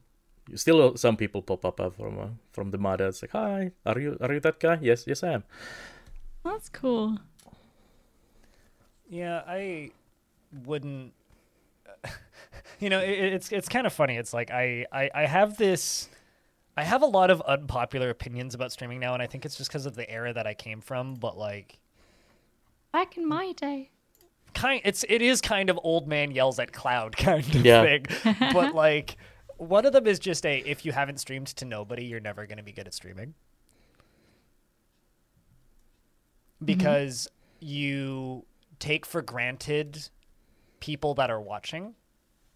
[0.56, 3.08] still some people pop up uh, from uh, from the MADA.
[3.08, 4.80] It's like, hi, are you are you that guy?
[4.82, 5.44] Yes, yes I am.
[6.44, 7.20] That's cool.
[9.10, 9.92] Yeah, I
[10.66, 11.14] wouldn't.
[12.80, 14.18] You know, it, it's it's kind of funny.
[14.18, 16.10] It's like I, I I have this.
[16.78, 19.70] I have a lot of unpopular opinions about streaming now, and I think it's just
[19.70, 21.16] because of the era that I came from.
[21.16, 21.80] But like,
[22.94, 23.90] Back in my day.
[24.54, 27.84] kind it's it is kind of old man yells at cloud kind of Yeah.
[27.84, 28.06] thing.
[28.54, 29.18] but like,
[29.58, 32.58] one of them is just a if you haven't streamed to nobody, you're never going
[32.58, 33.32] to be good at streaming mm-hmm.
[36.66, 37.28] because
[37.60, 38.46] you
[38.80, 40.10] take for granted
[40.80, 41.96] people that are watching.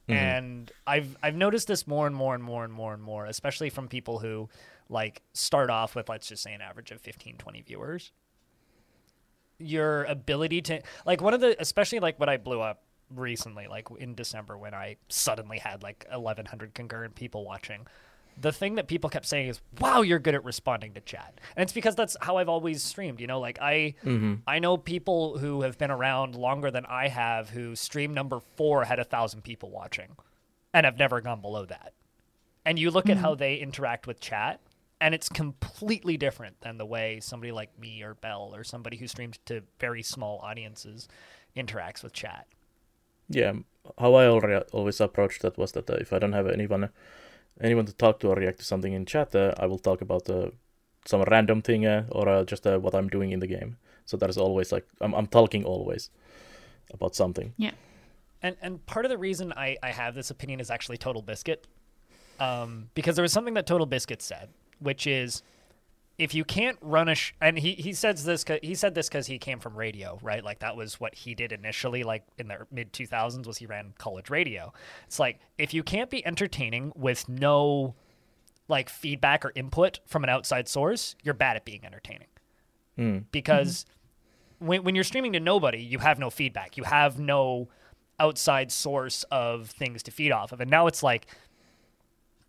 [0.07, 0.13] Mm-hmm.
[0.13, 3.69] And I've I've noticed this more and more and more and more and more, especially
[3.69, 4.49] from people who
[4.89, 8.11] like start off with let's just say an average of 15 20 viewers.
[9.57, 12.83] Your ability to like one of the especially like when I blew up
[13.15, 17.85] recently like in December when I suddenly had like 1100 concurrent people watching
[18.41, 21.39] the thing that people kept saying is wow you're good at responding to chat.
[21.55, 23.95] And it's because that's how I've always streamed you know like I
[24.47, 28.85] I know people who have been around longer than I have who stream number 4
[28.85, 30.15] had a 1000 people watching
[30.73, 31.93] and have never gone below that.
[32.65, 34.59] And you look at how they interact with chat
[35.01, 39.07] and it's completely different than the way somebody like me or Bell or somebody who
[39.07, 41.07] streams to very small audiences
[41.57, 42.45] interacts with chat.
[43.27, 43.53] Yeah,
[43.97, 46.89] how I already always approached that was that uh, if I don't have anyone
[47.59, 50.29] anyone to talk to or react to something in chat, uh, I will talk about
[50.29, 50.51] uh,
[51.05, 53.77] some random thing uh, or uh, just uh, what I'm doing in the game.
[54.05, 56.09] So that is always like I'm I'm talking always
[56.93, 57.53] about something.
[57.57, 57.71] Yeah.
[58.41, 61.67] And and part of the reason I, I have this opinion is actually Total Biscuit.
[62.39, 64.49] Um, because there was something that Total Biscuit said,
[64.79, 65.43] which is
[66.21, 69.09] if you can't run a sh- and he he says this 'cause- he said this
[69.09, 70.43] because he came from radio right?
[70.43, 73.95] Like that was what he did initially like in the mid 2000s was he ran
[73.97, 74.71] college radio.
[75.07, 77.95] It's like if you can't be entertaining with no
[78.67, 82.27] like feedback or input from an outside source you're bad at being entertaining.
[82.97, 83.17] Hmm.
[83.31, 83.85] Because
[84.59, 84.67] mm-hmm.
[84.67, 86.77] when, when you're streaming to nobody you have no feedback.
[86.77, 87.67] You have no
[88.19, 90.61] outside source of things to feed off of.
[90.61, 91.25] And now it's like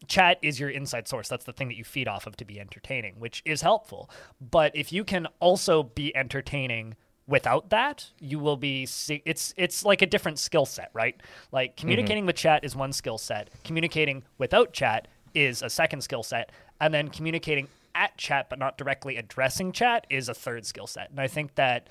[0.07, 1.29] chat is your inside source.
[1.29, 4.11] That's the thing that you feed off of to be entertaining which is helpful.
[4.41, 6.97] But if you can also be entertaining
[7.27, 11.21] without that you will be it's it's like a different skill set right?
[11.53, 11.81] Like mm-hmm.
[11.81, 13.51] communicating with chat is one skill set.
[13.65, 16.51] Communicating without chat is a second skill set.
[16.81, 21.11] And then communicating at chat but not directly addressing chat is a third skill set.
[21.11, 21.89] And i think that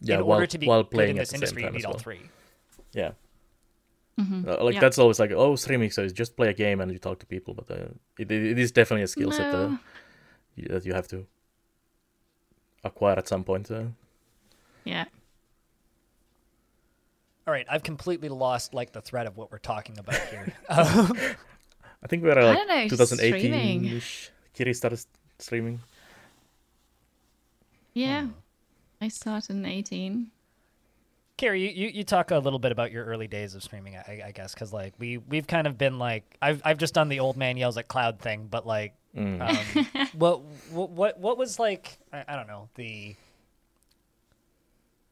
[0.00, 1.98] Yeah, in while, order to be while playing in this industry you need all well.
[1.98, 2.20] three.
[2.92, 3.12] Yeah.
[4.18, 4.80] Uh, like Yeah.
[4.80, 7.26] that's always like oh streaming so it's just play a game and you talk to
[7.26, 7.88] people but uh,
[8.18, 9.78] it, it is definitely a skill set uh, No.
[10.56, 11.26] you- that you have to
[12.84, 13.84] acquire at some point uh.
[14.84, 15.04] Yeah.
[17.46, 20.52] all right i've completely lost like the thread of what we're talking about here
[22.02, 25.00] I think we're uh, like know, 2018 ish Kiri started
[25.38, 25.80] streaming
[27.94, 28.28] Yeah.
[29.00, 30.30] I started in 18.
[31.40, 34.24] Kiri, you, you, you talk a little bit about your early days of streaming, I,
[34.26, 37.20] I guess, because like we we've kind of been like I've I've just done the
[37.20, 39.40] old man yells at cloud thing, but like, Mm.
[39.40, 43.16] um, what what what what was like I, I don't know the.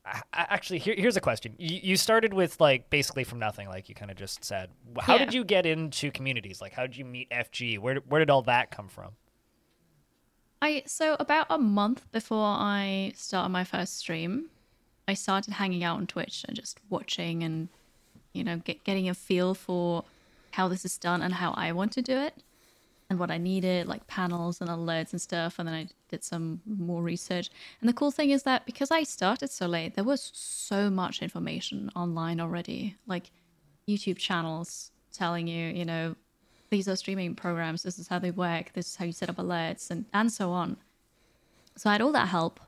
[0.05, 1.55] I, I- actually, here, here's a question.
[1.59, 4.68] You, you started with like basically from nothing, like you kind of just said.
[5.01, 5.24] How Yeah.
[5.24, 6.61] did you get into communities?
[6.61, 7.79] Like, how did you meet FG?
[7.79, 9.12] Where did- where did all that come from?
[10.61, 14.51] I so about a month before I started my first stream,
[15.09, 17.68] I started hanging out on Twitch and just watching and
[18.32, 20.04] you know get, getting a feel for
[20.52, 22.34] how this is done and how I want to do it
[23.11, 25.59] and what I needed, like panels and alerts and stuff.
[25.59, 27.48] And then I did some more research.
[27.80, 31.22] And the cool thing is that because I started so late, there was so much
[31.22, 33.30] information online already, like
[33.88, 36.16] YouTube channels telling you, you know,
[36.70, 39.36] these are streaming programs, this is how they work, this is how you set up
[39.36, 40.76] alerts, and, and so on.
[41.76, 42.61] So I had all that help.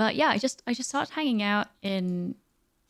[0.00, 2.34] But yeah, I just I just started hanging out in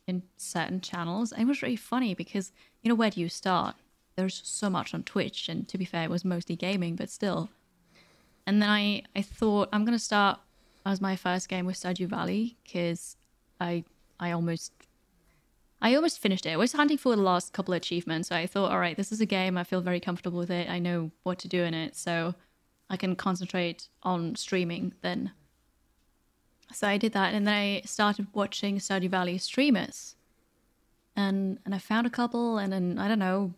[0.07, 1.33] in certain channels.
[1.33, 3.75] And it was really funny because you know where do you start?
[4.15, 7.49] There's so much on Twitch, and to be fair, it was mostly gaming, but still.
[8.47, 10.39] And then I I thought I'm gonna start
[10.85, 13.17] as my first game with Stardew Valley because
[13.59, 13.83] I
[14.17, 14.71] I almost
[15.81, 16.51] I almost finished it.
[16.51, 18.29] I was hunting for the last couple of achievements.
[18.29, 19.57] So I thought, all right, this is a game.
[19.57, 20.69] I feel very comfortable with it.
[20.69, 21.97] I know what to do in it.
[21.97, 22.35] So
[22.89, 25.33] I can concentrate on streaming then.
[26.73, 27.33] So I did that.
[27.33, 30.15] And then I started watching Stardew Valley streamers.
[31.15, 32.57] And, and I found a couple.
[32.57, 33.53] And then, I don't know,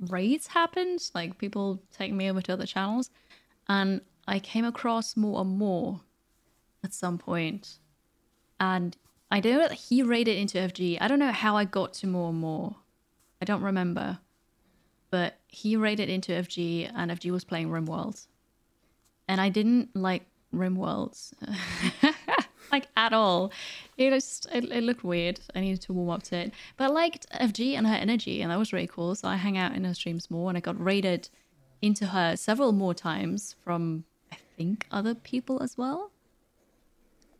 [0.00, 1.10] raids happened.
[1.14, 3.10] Like people taking me over to other channels.
[3.68, 6.00] And I came across more and more
[6.84, 7.20] at some.
[8.60, 8.96] And
[9.30, 10.98] I don't know that he raided into FG.
[11.00, 12.76] I don't know how I got to more and more.
[13.40, 14.18] I don't remember.
[15.10, 18.26] But he raided into FG and FG was playing RimWorld.
[19.28, 21.32] And I didn't like RimWorld.
[22.72, 23.52] like at all.
[23.98, 25.38] It just it, it, looked weird.
[25.54, 26.52] I needed to warm up to it.
[26.76, 29.14] But I liked FG and her energy and that was really cool.
[29.14, 31.28] So I hang out in her streams more and I got raided
[31.82, 36.10] into her several more times from I think other people as well.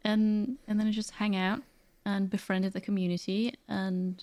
[0.05, 1.63] And and then I just hang out
[2.05, 4.23] and befriended the community and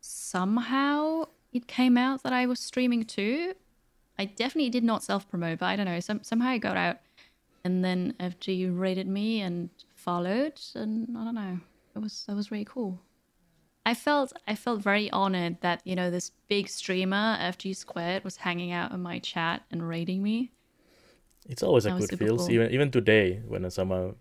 [0.00, 3.54] somehow it came out that I was streaming too.
[4.18, 6.00] I definitely did not self promote, but I don't know.
[6.00, 6.98] Some somehow I got out
[7.64, 9.68] and then FG rated me and
[9.98, 11.60] followed and I don't know.
[11.94, 13.00] It was that was really cool.
[13.84, 18.36] I felt I felt very honored that, you know, this big streamer, FG Squared, was
[18.36, 20.52] hanging out in my chat and rating me.
[21.48, 22.36] It's always a good feel.
[22.36, 22.50] Cool.
[22.50, 24.16] Even even today when someone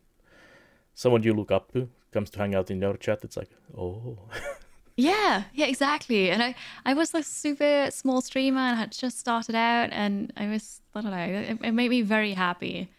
[0.95, 4.17] someone you look up to comes to hang out in your chat, it's like, oh.
[4.97, 6.31] yeah, yeah, exactly.
[6.31, 6.55] And I,
[6.85, 11.01] I was a super small streamer and had just started out, and I was, I
[11.01, 12.89] don't know, it, it made me very happy,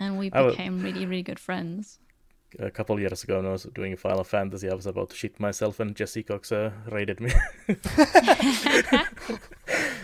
[0.00, 1.98] and we became was, really, really good friends.
[2.58, 5.16] A couple years ago, when I was doing a Final Fantasy, I was about to
[5.16, 7.32] shit myself, and Jesse Cox uh, raided me.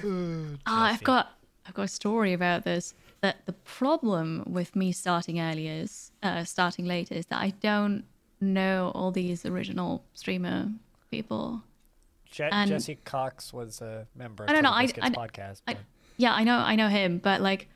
[0.04, 5.40] oh, I've got, I've got a story about this that the problem with me starting
[5.40, 8.04] early is uh, starting later is that I don't
[8.40, 10.70] know all these original streamer
[11.10, 11.62] people.
[12.26, 14.44] Je- and Jesse Cox was a member.
[14.44, 14.70] Of I don't know.
[14.70, 15.62] I, I, podcast.
[15.68, 15.76] I,
[16.16, 16.56] yeah, I know.
[16.56, 17.68] I know him, but like,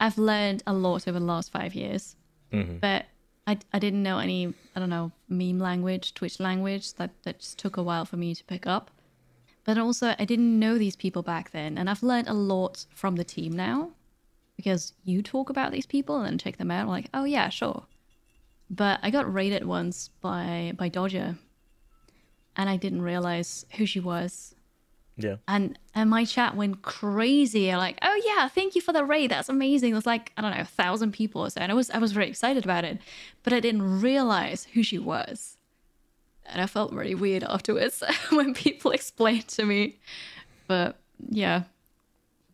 [0.00, 2.14] I've learned a lot over the last five years.
[2.52, 2.78] Mm-hmm.
[2.78, 3.06] But
[3.46, 4.52] I, I didn't know any.
[4.74, 6.94] I don't know meme language, Twitch language.
[6.94, 8.90] That that just took a while for me to pick up.
[9.64, 13.16] But also, I didn't know these people back then, and I've learned a lot from
[13.16, 13.90] the team now
[14.56, 16.82] because you talk about these people and then check them out.
[16.82, 17.84] I'm like, oh yeah, sure.
[18.68, 21.36] But I got raided once by by Dodger,
[22.56, 24.55] and I didn't realize who she was.
[25.16, 25.36] Yeah.
[25.48, 27.74] And and my chat went crazy.
[27.74, 29.30] Like, oh yeah, thank you for the raid.
[29.30, 29.92] That's amazing.
[29.92, 32.12] There's like I don't know, a thousand people or so, and I was I was
[32.12, 32.98] very excited about it,
[33.42, 35.56] but I didn't realize who she was,
[36.44, 39.98] and I felt really weird afterwards when people explained to me.
[40.66, 40.98] But
[41.30, 41.62] yeah,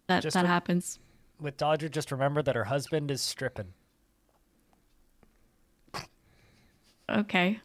[0.07, 1.01] that just that with, happens.
[1.41, 3.73] With Dodger, just remember that her husband is Strippin.
[7.09, 7.61] Okay.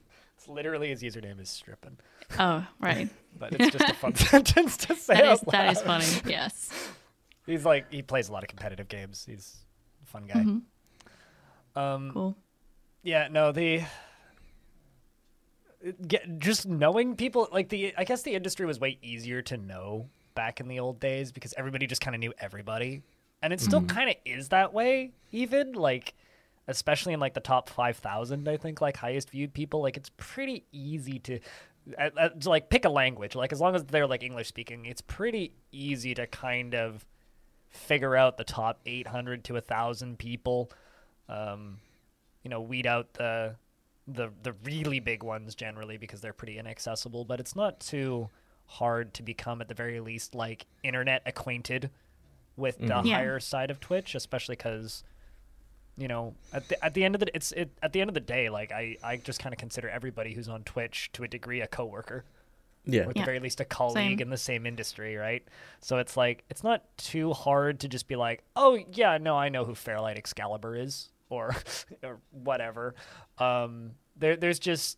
[0.47, 1.97] Literally his username is Strippin.
[2.39, 3.09] Oh, right.
[3.39, 5.15] but it's just a fun sentence to say.
[5.15, 6.05] That is, that is funny.
[6.25, 6.71] Yes.
[7.45, 9.25] He's like he plays a lot of competitive games.
[9.27, 9.57] He's
[10.03, 10.39] a fun guy.
[10.39, 11.79] Mm-hmm.
[11.79, 12.35] Um, cool.
[13.03, 13.29] Yeah.
[13.29, 13.51] No.
[13.51, 13.83] The
[16.07, 20.09] get just knowing people like the I guess the industry was way easier to know
[20.35, 23.01] back in the old days because everybody just kind of knew everybody,
[23.41, 23.95] and it still mm-hmm.
[23.95, 25.11] kind of is that way.
[25.31, 26.13] Even like
[26.67, 30.65] especially in like the top 5000 i think like highest viewed people like it's pretty
[30.71, 31.39] easy to,
[31.97, 34.85] uh, uh, to like pick a language like as long as they're like english speaking
[34.85, 37.05] it's pretty easy to kind of
[37.69, 40.71] figure out the top 800 to 1000 people
[41.29, 41.77] um,
[42.43, 43.55] you know weed out the
[44.07, 48.29] the the really big ones generally because they're pretty inaccessible but it's not too
[48.65, 51.89] hard to become at the very least like internet acquainted
[52.55, 53.09] with the mm-hmm.
[53.09, 55.03] higher side of twitch especially because
[55.97, 58.13] you know at the, at the end of the it's it, at the end of
[58.13, 61.27] the day like i i just kind of consider everybody who's on twitch to a
[61.27, 62.23] degree a coworker
[62.85, 63.23] yeah or at yeah.
[63.23, 64.21] the very least a colleague Same.
[64.21, 65.43] in the same industry right
[65.81, 69.49] so it's like it's not too hard to just be like oh yeah no i
[69.49, 71.55] know who fairlight excalibur is or
[72.03, 72.95] or whatever
[73.39, 74.97] um there there's just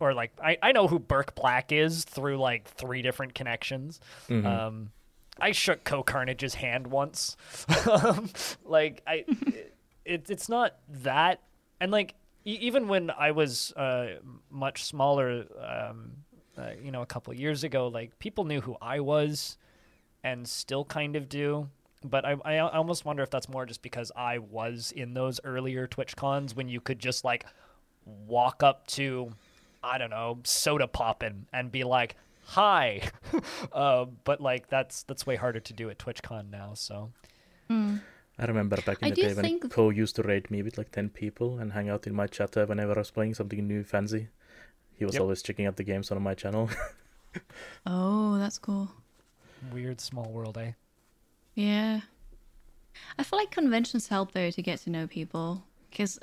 [0.00, 4.00] or like I, I know who Burke Black is through like three different connections.
[4.28, 4.46] Mm-hmm.
[4.46, 4.90] Um,
[5.40, 7.36] I shook CohhCarnage's hand once.
[7.88, 8.30] Um,
[8.64, 9.24] like I,
[10.08, 11.40] it, it's not that
[11.80, 14.16] and like e- even when i was uh,
[14.50, 16.12] much smaller um,
[16.56, 19.58] uh, you know a couple years ago like people knew who i was
[20.24, 21.68] and still kind of do
[22.04, 25.86] but I, I almost wonder if that's more just because i was in those earlier
[25.86, 27.44] twitch cons when you could just like
[28.04, 29.30] walk up to
[29.84, 33.02] i don't know Sodapoppin and be like hi
[33.72, 37.10] uh, but like that's that's way harder to do at twitchcon now so
[37.70, 38.00] mm.
[38.38, 39.72] I remember back in I the day when think...
[39.72, 42.54] Cohh used to raid me with like 10 people and hang out in my chat
[42.54, 44.28] whenever I was playing something new fancy.
[44.96, 45.22] He was yep.
[45.22, 46.70] always checking out the games on my channel.
[47.86, 48.90] Oh, that's cool.
[49.72, 50.72] Weird small world, eh?
[51.54, 52.00] Yeah.
[53.18, 56.18] I feel like conventions help though to get to know people because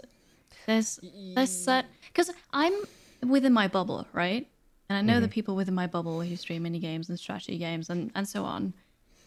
[0.65, 0.99] there's
[1.35, 2.73] there's set because I'm
[3.27, 4.47] within my bubble, right?
[4.89, 7.89] And I know the people within my bubble who stream mini games and strategy games
[7.89, 8.73] and and so on.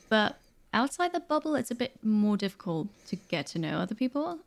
[0.08, 0.38] But
[0.72, 4.38] outside the bubble, it's a bit more difficult to get to know other people.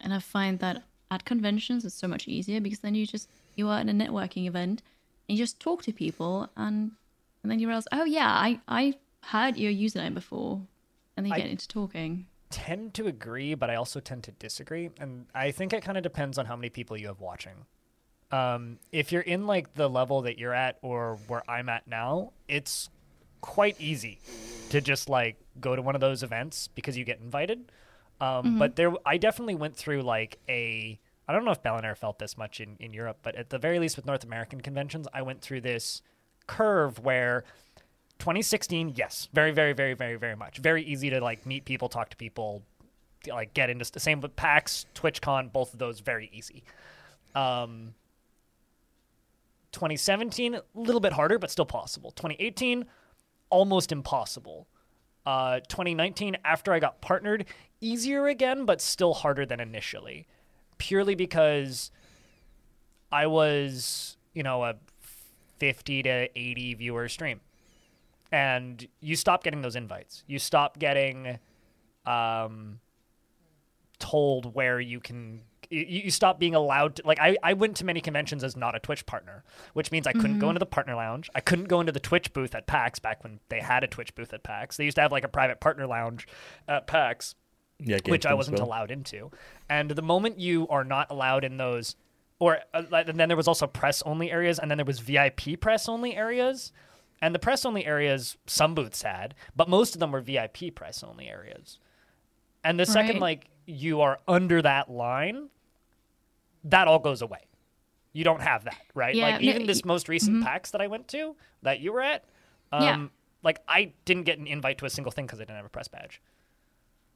[0.00, 3.68] And I find that at conventions it's so much easier because then you just you
[3.68, 4.80] are at a networking event
[5.28, 6.92] and you just talk to people and
[7.42, 8.94] and then you realize, oh yeah, I I
[9.24, 10.60] heard your username before,
[11.16, 12.26] and then you I- get into talking.
[12.50, 14.90] tend to agree, but I also tend to disagree.
[14.98, 17.64] And I think it kind of depends on how many people you have watching.
[18.32, 22.32] Um, if you're in like the level that you're at or where I'm at now,
[22.48, 22.90] it's
[23.40, 24.20] quite easy
[24.70, 27.70] to just like go to one of those events because you get invited.
[28.20, 30.98] Um, But there, I definitely went through like a.
[31.28, 33.78] I don't know if Bellinair felt this much in, in Europe, but at the very
[33.78, 36.02] least with North American conventions, I went through this
[36.48, 37.44] curve where
[38.18, 40.58] 2016, yes, very, very, very, very, very much.
[40.58, 42.62] Very easy to like meet people, talk to people,
[43.28, 46.64] like get into the same with PAX, TwitchCon, both of those very easy.
[47.34, 47.94] Um,
[49.72, 52.10] 2017, a little bit harder, but still possible.
[52.12, 52.86] 2018,
[53.50, 54.66] almost impossible.
[55.30, 57.44] Uh, 2019, after I got partnered,
[57.80, 60.26] easier again, but still harder than initially,
[60.78, 61.92] purely because
[63.12, 64.74] I was, you know, a
[65.60, 67.40] 50 to 80 viewer stream
[68.32, 70.24] and you stop getting those invites.
[70.26, 71.38] You stop getting
[72.06, 72.80] um,
[74.00, 75.42] told where you can.
[75.70, 77.02] You, you stop being allowed to.
[77.06, 80.12] Like, I, I went to many conventions as not a Twitch partner, which means I
[80.12, 81.30] couldn't go into the partner lounge.
[81.34, 84.14] I couldn't go into the Twitch booth at PAX back when they had a Twitch
[84.14, 84.76] booth at PAX.
[84.76, 86.26] They used to have like a private partner lounge
[86.66, 87.34] at PAX
[87.78, 88.66] Yeah, which I wasn't well.
[88.66, 89.30] allowed into.
[89.68, 91.94] And the moment you are not allowed in those,
[92.40, 95.60] or uh, and then there was also press only areas, and then there was VIP
[95.60, 96.72] press only areas.
[97.22, 101.04] And the press only areas, some booths had, but most of them were VIP press
[101.04, 101.78] only areas.
[102.64, 105.50] And the second, like, you are under that line,
[106.64, 107.46] that all goes away.
[108.12, 109.14] You don't have that, right?
[109.14, 112.00] Yeah, like, no, even this most recent PAX that I went to, that you were
[112.02, 112.24] at,
[112.72, 113.06] um, Yeah.
[113.42, 115.70] like, I didn't get an invite to a single thing because I didn't have a
[115.70, 116.20] press badge.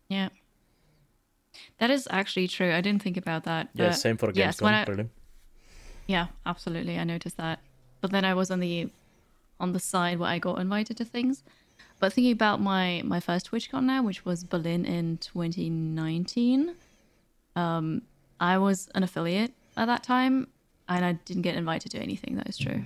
[0.09, 0.29] Yeah.
[1.79, 2.73] That is actually true.
[2.73, 3.71] I didn't think about that.
[3.75, 5.09] Yeah, but same for Gamescom, yes, I- really.
[6.07, 6.99] Yeah, absolutely.
[6.99, 7.61] I noticed that.
[8.01, 8.91] But then I was on the
[9.61, 11.43] on the side where I got invited to things.
[12.01, 16.75] But thinking about my my first TwitchCon now, which was Berlin in 2019,
[17.57, 18.03] um,
[18.41, 20.49] I was an affiliate at that time,
[20.89, 22.37] and I didn't get invited to do anything.
[22.37, 22.85] That is true.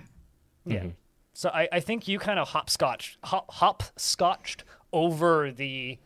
[0.64, 0.78] Yeah.
[0.80, 0.88] Mm-hmm.
[1.34, 5.98] So I, I think you kind of hopscotched hop hopscotched over the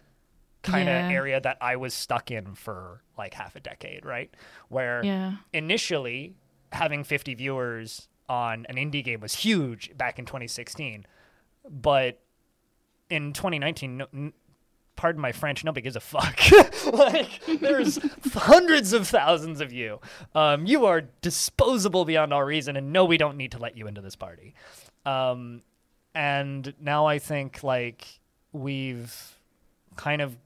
[0.62, 1.09] kind of Yeah.
[1.11, 4.32] area that I was stuck in for like half a decade, right?
[4.68, 5.36] Where Yeah.
[5.53, 6.34] initially
[6.72, 11.05] having 50 viewers on an indie game was huge back in 2016,
[11.68, 12.20] but
[13.11, 14.32] in 2019, no, n-
[14.97, 16.40] pardon my French, nobody gives a fuck.
[16.93, 17.99] like there's
[18.34, 20.01] hundreds of thousands of you.
[20.34, 23.86] Um, you are disposable beyond all reason, and no, we don't need to let you
[23.86, 24.55] into this party.
[25.05, 25.62] Um,
[26.14, 28.20] and now I think like
[28.53, 29.38] we've
[29.97, 30.36] kind of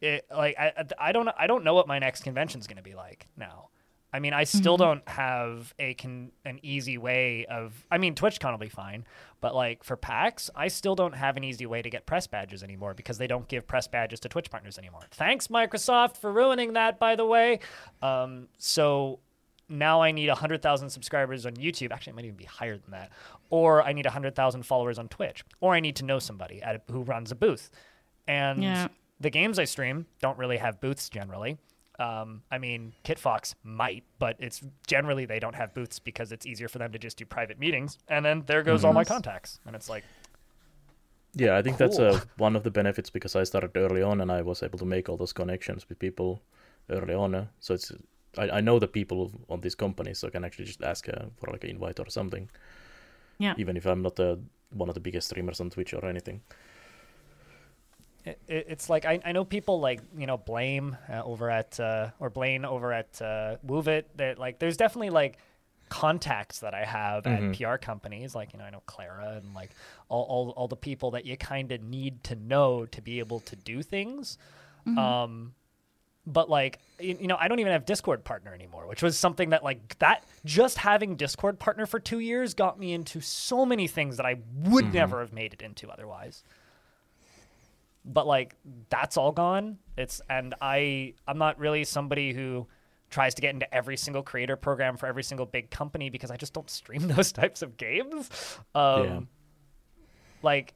[0.00, 2.82] it, like I I don't I don't know what my next convention is going to
[2.82, 3.68] be like now.
[4.12, 7.84] I mean, I still don't have a can an easy way of.
[7.90, 9.04] I mean, TwitchCon will be fine,
[9.40, 12.62] but like for PAX, I still don't have an easy way to get press badges
[12.64, 15.02] anymore because they don't give press badges to Twitch partners anymore.
[15.12, 17.60] Thanks Microsoft for ruining that, by the way.
[18.02, 19.20] Um, so
[19.68, 21.92] now I need 100,000 subscribers on YouTube.
[21.92, 23.10] Actually, it might even be higher than that.
[23.50, 25.44] Or I need 100,000 followers on Twitch.
[25.60, 27.70] Or I need to know somebody at a, who runs a booth.
[28.26, 28.88] And Yeah.
[29.20, 31.58] the games I stream don't really have booths generally.
[32.00, 36.68] Um, I mean, KitFox might, but it's generally they don't have booths because it's easier
[36.68, 37.98] for them to just do private meetings.
[38.08, 39.60] And then there goes all my contacts.
[39.66, 40.04] And it's like,
[41.34, 42.14] Yeah, I think that's Cool.
[42.16, 44.86] uh, one of the benefits because I started early on and I was able to
[44.86, 46.40] make all those connections with people
[46.88, 47.34] early on.
[47.34, 47.92] uh, So it's
[48.38, 51.26] I, I know the people on these companies, so I can actually just ask uh,
[51.36, 52.48] for like an invite or something,
[53.38, 53.54] Yeah.
[53.58, 54.36] even if I'm not uh,
[54.70, 56.40] one of the biggest streamers on Twitch or anything.
[58.30, 61.78] It, it- it's like I, I know people like you know blame uh, over at
[61.80, 65.38] uh, or Blaine over at uh, Move It that like there's definitely like
[65.88, 67.50] contacts that I have Mhm.
[67.50, 69.70] at PR companies like you know I know Clara and like
[70.08, 73.40] all all, all the people that you kind of need to know to be able
[73.40, 74.38] to do things.
[74.96, 75.54] Um,
[76.26, 79.50] but like y- you know I don't even have Discord partner anymore, which was something
[79.50, 83.86] that like that just having Discord partner for two years got me into so many
[83.86, 86.44] things that I would never have made it into otherwise
[88.04, 88.54] but like
[88.88, 89.78] that's all gone.
[89.96, 92.66] It's and i i'm not really somebody who
[93.10, 96.36] tries to get into every single creator program for every single big company because i
[96.36, 98.30] just don't stream those types of games.
[98.74, 99.20] Um Yeah.
[100.42, 100.74] like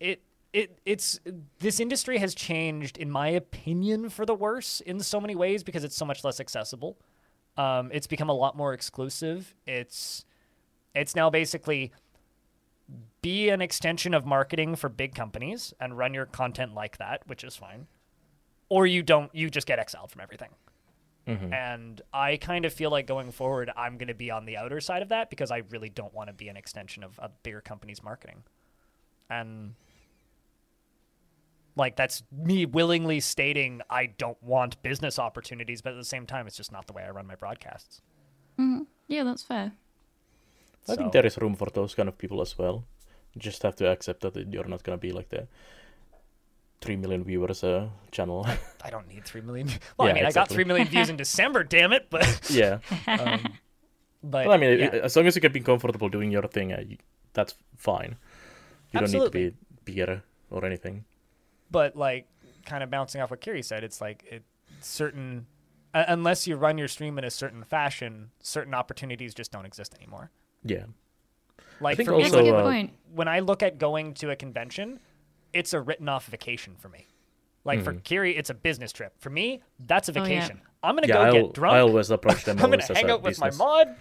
[0.00, 0.22] it
[0.52, 1.18] it it's
[1.60, 5.84] this industry has changed in my opinion for the worse in so many ways because
[5.84, 6.98] it's so much less accessible.
[7.56, 9.54] Um, it's become a lot more exclusive.
[9.66, 10.24] It's
[10.94, 11.92] it's now basically
[13.22, 17.44] be an extension of marketing for big companies and run your content like that which
[17.44, 17.86] is fine
[18.68, 20.50] or you don't you just get exiled from everything
[21.26, 21.52] mm-hmm.
[21.52, 24.80] and I kind of feel like going forward, I'm going to be on the outer
[24.80, 27.60] side of that because I really don't want to be an extension of a bigger
[27.60, 28.42] company's marketing.
[29.30, 29.74] And
[31.76, 36.46] like that's me willingly stating I don't want business opportunities, but at the same time,
[36.46, 38.00] it's just not the way I run my broadcasts.
[38.58, 38.82] Mm-hmm.
[39.08, 39.72] Yeah, that's fair.
[40.88, 42.84] I think there is room for those kind of people as well.
[43.34, 45.46] You just have to accept that you're not gonna be like the
[46.80, 48.46] three million viewers uh, channel.
[48.84, 49.68] I don't need three million.
[49.96, 51.62] Well, I Yeah, mean, I got three million views in December.
[51.64, 52.08] Damn it!
[52.10, 52.78] But yeah.
[53.06, 53.40] um,
[54.22, 54.88] but Well, I mean, yeah.
[55.02, 56.96] as long as you can be comfortable doing your thing, uh, you,
[57.32, 58.16] that's fine.
[58.92, 59.54] You don't need to be
[59.84, 61.04] bigger or anything.
[61.70, 62.26] but like
[62.66, 64.42] kind of bouncing off what Kiri said, it's like it
[64.80, 65.46] certain
[65.94, 69.94] uh, unless you run your stream in a certain fashion, certain opportunities just don't exist
[69.94, 70.30] anymore.
[70.64, 70.84] Yeah.
[71.80, 74.36] Like think for me, Also, a good uh, when I look at going to a
[74.36, 75.00] convention,
[75.52, 77.06] it's a written off vacation for me.
[77.64, 79.14] Like for Kiri, it's a business trip.
[79.20, 80.22] For me, that's a Oh, yeah.
[80.40, 80.60] vacation.
[80.82, 81.74] I'm gonna Yeah, go I'll, get drunk.
[81.74, 83.58] I always approach them I'm gonna hang a out with business.
[83.58, 83.96] my mod,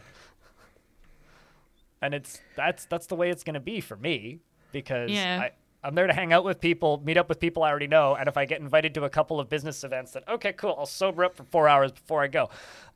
[2.01, 4.39] and it's that's that's the way it's gonna be for me
[4.71, 5.41] because Yeah.
[5.43, 5.51] I,
[5.87, 8.27] I'm there to hang out with people, meet up with people I already know, and
[8.29, 11.23] if I get invited to a couple of business events, then okay, cool, I'll sober
[11.25, 12.49] up for four hours before I go,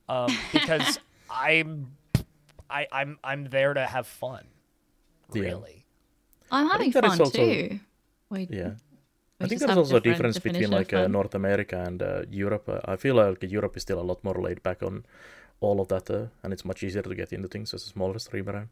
[0.10, 1.92] um, because I'm
[2.70, 4.46] I, I'm I'm there to have fun,
[5.34, 5.44] Yeah.
[5.44, 5.86] really.
[6.52, 7.80] I'm having fun also- too.
[8.30, 8.74] Wait, Yeah.
[9.40, 11.08] we I think just there's also a difference between like uh.
[11.08, 12.68] North America and uh, Europe.
[12.70, 15.06] Uh, I feel like Europe is still a lot more laid back on
[15.62, 18.20] all of that, uh, and it's much easier to get into things as a smaller
[18.20, 18.68] streamer.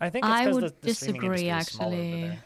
[0.00, 2.38] I think it's I 'cause would the, the disagree, industry is smaller over actually.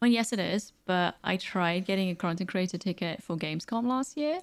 [0.00, 0.72] Well, yes, it is.
[0.86, 4.40] But I tried getting a content creator ticket for Gamescom last year,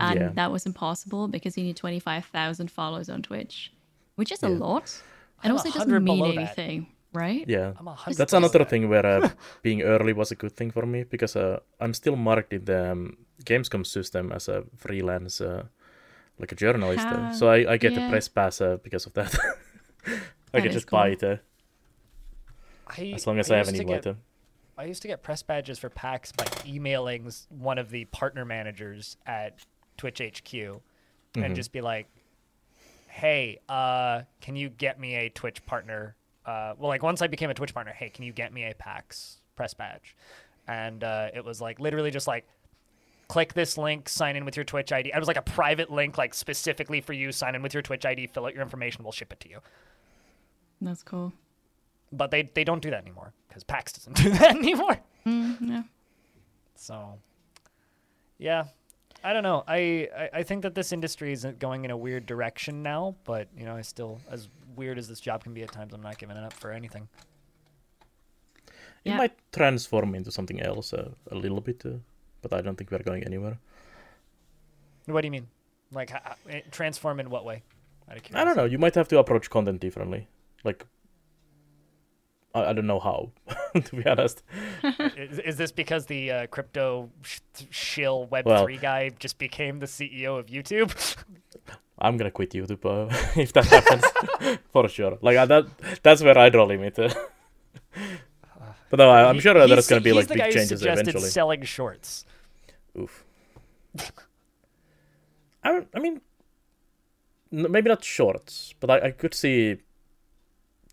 [0.00, 0.28] and Yeah.
[0.34, 3.72] that was impossible because you need twenty five thousand followers on Twitch,
[4.16, 4.86] which is a lot,
[5.42, 6.38] and I'm also it doesn't mean below that.
[6.40, 7.44] anything, right?
[7.48, 8.70] Yeah, I'm that's another that.
[8.70, 9.28] thing where uh,
[9.62, 12.92] being early was a good thing for me because uh, I'm still marked in the
[12.92, 15.64] um, Gamescom system as a freelance, uh,
[16.38, 17.06] like a journalist.
[17.06, 18.04] Uh, so I, I get yeah.
[18.04, 19.34] the press pass uh, because of that.
[20.52, 20.98] I That can just cool.
[20.98, 21.36] buy it uh,
[22.86, 24.16] I, as long as I, have used an invite.
[24.76, 29.16] I used to get press badges for PAX by emailing one of the partner managers
[29.26, 29.58] at
[30.00, 31.44] Twitch HQ Mm-hmm.
[31.44, 32.08] and just be like,
[33.06, 37.50] "Hey, uh, can you get me a Twitch partner?" Uh, well, like once I became
[37.50, 40.16] a Twitch partner, hey, can you get me a PAX press badge?
[40.66, 42.48] And uh, it was like literally just like,
[43.28, 45.12] click this link, sign in with your Twitch ID.
[45.14, 47.30] It was like a private link, like specifically for you.
[47.30, 49.58] Sign in with your Twitch ID, fill out your information, we'll ship it to you.
[50.80, 51.32] That's cool.
[52.10, 54.98] But they they don't do that anymore because PAX doesn't do that anymore.
[55.26, 55.82] Mm, yeah.
[56.74, 57.18] So,
[58.38, 58.64] yeah,
[59.22, 59.64] I don't know.
[59.68, 63.48] I, I, I think that this industry is going in a weird direction now, but
[63.56, 66.16] you know, I still, as weird as this job can be at times, I'm not
[66.18, 67.08] giving it up for anything.
[69.04, 69.16] It Yeah.
[69.16, 71.90] might transform into something else uh, a little bit, uh,
[72.42, 73.58] but I don't think we're going anywhere.
[75.06, 75.48] What do you mean?
[75.92, 77.62] Like, h- h- transform in what way?
[78.34, 78.64] I don't know.
[78.64, 80.28] You might have to approach content differently.
[80.64, 80.84] Like,
[82.54, 83.30] I, I don't know how,
[83.74, 84.42] to be honest.
[85.16, 87.40] is, is this because the uh, crypto sh-
[87.70, 90.90] shill Web Well- three guy just became the CEO of YouTube?
[92.02, 94.04] I'm gonna quit YouTube uh, if that happens
[94.72, 95.18] for sure.
[95.20, 95.66] Like uh, that,
[96.02, 96.94] that's where I draw limit.
[96.96, 97.14] but
[98.98, 101.28] no, I, I'm sure he's- there's gonna be like big changes eventually.
[101.28, 102.24] Selling shorts.
[102.98, 103.24] Oof.
[105.62, 106.20] I, I mean,
[107.50, 109.76] maybe not shorts, but I, I could see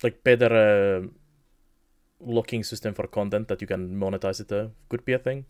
[0.03, 1.07] like better uh,
[2.19, 4.51] locking system for content that you can monetize it.
[4.51, 5.45] Uh, could be a thing.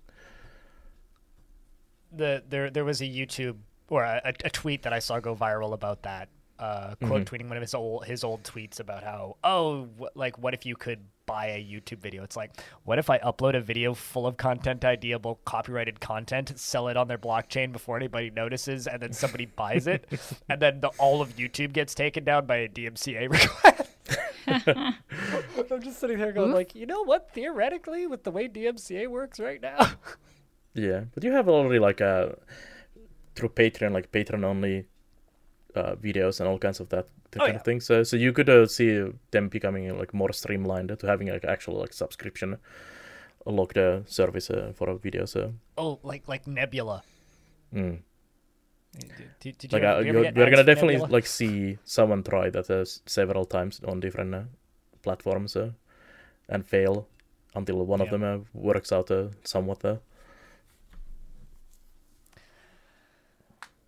[2.11, 3.57] the there there was a YouTube
[3.89, 6.29] or a, a, tweet that I saw go viral about that.
[6.59, 10.39] Uh, quote tweeting one of his old his old tweets about how oh wh- like
[10.39, 12.23] what if you could buy a YouTube video?
[12.23, 12.51] It's like
[12.83, 17.07] what if I upload a video full of content ideable copyrighted content, sell it on
[17.07, 20.07] their blockchain before anybody notices, and then somebody buys it,
[20.49, 23.96] and then the, all of YouTube gets taken down by a DMCA request.
[25.71, 26.55] I'm just sitting there going Oof.
[26.55, 27.31] like, you know what?
[27.33, 29.77] Theoretically, with the way DMCA works right now.
[30.73, 32.33] Yeah, but you have already like uh,
[33.33, 34.85] through Patreon, like Patreon only
[35.75, 37.59] uh, videos and all kinds of that, that Oh, kind yeah.
[37.59, 37.81] of thing.
[37.81, 41.79] So, so you could uh, see them becoming like more streamlined to having like actual
[41.79, 42.57] like subscription
[43.47, 45.25] locked uh, service uh, for a video.
[45.25, 47.01] So, oh, like like Nebula.
[47.73, 47.97] mm.
[49.39, 51.11] Did, did, you like ever, uh, you you're, get we're gonna definitely Nebula?
[51.13, 54.41] like see someone try that uh, several times on different uh,
[55.03, 55.71] platforms uh,
[56.49, 57.07] and fail
[57.55, 59.83] until one of them uh, works out uh, somewhat.
[59.85, 59.97] Uh.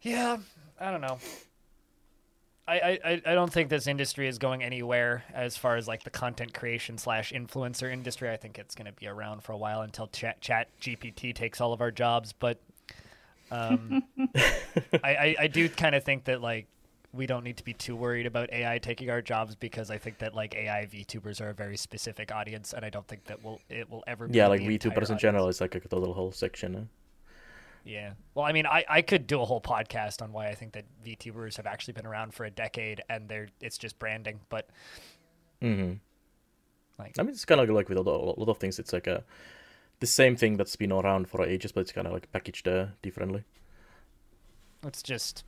[0.02, 0.38] Yeah,
[0.80, 1.18] I don't know.
[2.68, 6.04] I, I, I- I don't think this industry is going anywhere as far as like
[6.04, 8.30] the content creation slash influencer industry.
[8.30, 11.60] I think it's going to be around for a while until Chat, Chat GPT takes
[11.60, 12.32] all of our jobs.
[12.32, 12.60] But
[13.52, 14.04] um,
[14.36, 16.68] I, I, I do kind of think that like
[17.12, 20.20] we don't need to be too worried about AI taking our jobs because I think
[20.20, 23.62] that like AI VTubers are a very specific audience, and I don't think that will
[23.70, 24.28] it will ever.
[24.32, 25.58] Yeah, like VTubers in general audience.
[25.58, 26.76] is like a total whole section.
[26.76, 26.84] Uh.
[27.84, 28.14] Yeah.
[28.36, 30.86] Well, I mean, I, I could do a whole podcast on why I think that
[31.04, 34.40] VTubers have actually been around for a decade and they're it's just branding.
[34.50, 34.70] But
[35.62, 35.94] hmm
[36.98, 38.78] like, I mean, it's kind of like with a lot, a lot of things.
[38.78, 39.24] It's like a
[40.00, 42.88] the same thing that's been around for ages, but it's kind of like packaged uh,
[43.02, 43.44] differently.
[44.88, 45.44] it's just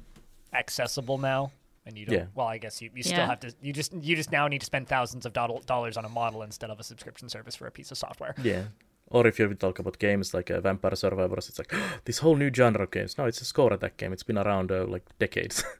[0.54, 1.52] accessible now,
[1.86, 2.16] and you don't.
[2.16, 2.26] Yeah.
[2.36, 3.28] Well, I guess you, you still Yeah.
[3.28, 3.54] have to.
[3.62, 6.42] You just you just now need to spend thousands of doll- dollars on a model
[6.44, 8.36] instead of a subscription service for a piece of software.
[8.44, 8.64] Yeah.
[9.08, 11.74] Or if you talk about games like uh, Vampire Survivors, it's like
[12.06, 13.18] this whole new genre of games.
[13.18, 14.14] No, it's a score attack game.
[14.14, 15.64] It's been around uh, like decades.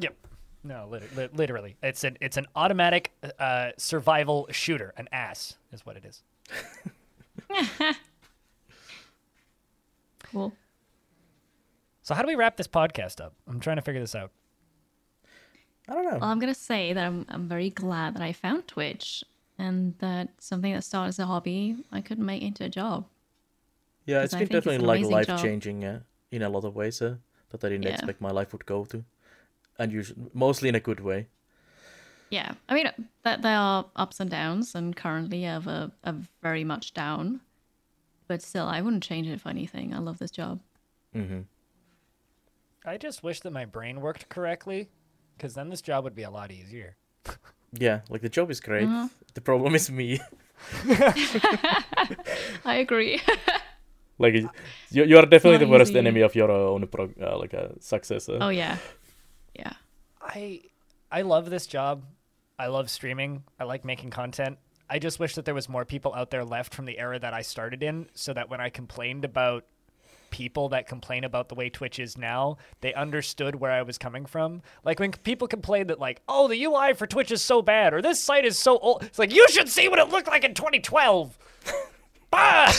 [0.00, 0.14] Yep.
[0.64, 4.94] No, lit- literally, it's an it's an automatic uh, survival shooter.
[4.96, 6.22] An ass is what it is.
[10.32, 10.52] Cool.
[12.02, 13.34] So how do we wrap this podcast up?
[13.48, 14.30] I'm trying to figure this out.
[15.88, 16.18] I don't know.
[16.18, 19.24] Well, I'm gonna say that I'm I'm very glad that I found Twitch
[19.58, 23.06] and that something that started as a hobby I could make into a job.
[24.04, 25.40] yeah, it's I been think it's definitely like life job.
[25.40, 26.00] changing uh,
[26.30, 27.16] in a lot of ways uh,
[27.50, 27.92] that I didn't Yeah.
[27.92, 29.04] expect my life would go to,
[29.78, 31.28] and usually mostly in a good way.
[32.30, 32.90] Yeah, I mean
[33.22, 37.40] that there are ups and downs, and currently I have a, a very much down,
[38.28, 39.94] but still I wouldn't change it for anything.
[39.94, 40.60] I love this job.
[41.12, 41.40] hmm
[42.84, 44.88] I just wish that my brain worked correctly,
[45.36, 46.96] because then this job would be a lot easier.
[47.78, 48.84] Yeah, like the job is great.
[48.86, 49.08] Uh-huh.
[49.34, 50.20] The problem is me.
[52.64, 53.20] I agree.
[54.18, 55.98] like you, you are definitely the worst easy.
[55.98, 58.28] enemy of your own pro, uh, like success.
[58.28, 58.38] uh.
[58.40, 58.78] oh yeah,
[59.54, 59.72] yeah.
[60.22, 60.62] I
[61.10, 62.04] I love this job.
[62.58, 63.42] I love streaming.
[63.60, 64.58] I like making content.
[64.88, 67.34] I just wish that there was more people out there left from the era that
[67.34, 69.64] I started in, so that when I complained about
[70.30, 74.26] people that complain about the way Twitch is now, they understood where I was coming
[74.26, 74.62] from.
[74.84, 78.02] Like when people complain that like, "Oh, the UI for Twitch is so bad," or
[78.02, 80.54] "This site is so old," it's like you should see what it looked like in
[80.54, 81.38] 2012.
[82.30, 82.72] bah!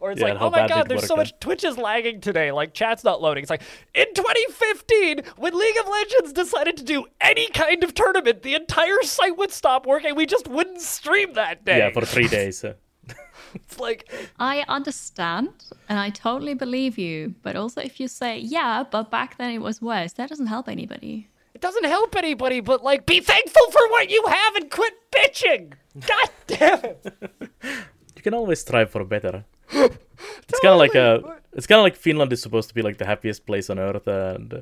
[0.00, 2.52] Or it's Yeah, like, oh my god, there's so much Twitch is lagging today.
[2.52, 3.42] Like chat's not loading.
[3.42, 3.62] It's like
[3.94, 9.02] in 2015, when League of Legends decided to do any kind of tournament, the entire
[9.02, 10.14] site would stop working.
[10.14, 11.78] We just wouldn't stream that day.
[11.78, 12.64] Yeah, for three days.
[13.54, 15.50] it's like I understand
[15.88, 19.58] and I totally believe you, but also if you say yeah, but back then it
[19.58, 21.28] was worse, that doesn't help anybody.
[21.54, 25.72] it doesn't help anybody, but like be thankful for what you have and quit bitching.
[26.06, 27.14] God damn it.
[28.16, 29.44] You can always strive for better.
[29.72, 32.82] It's kind of like Totally, uh, it's kind of like Finland is supposed to be
[32.82, 34.60] like the happiest place on earth, and uh,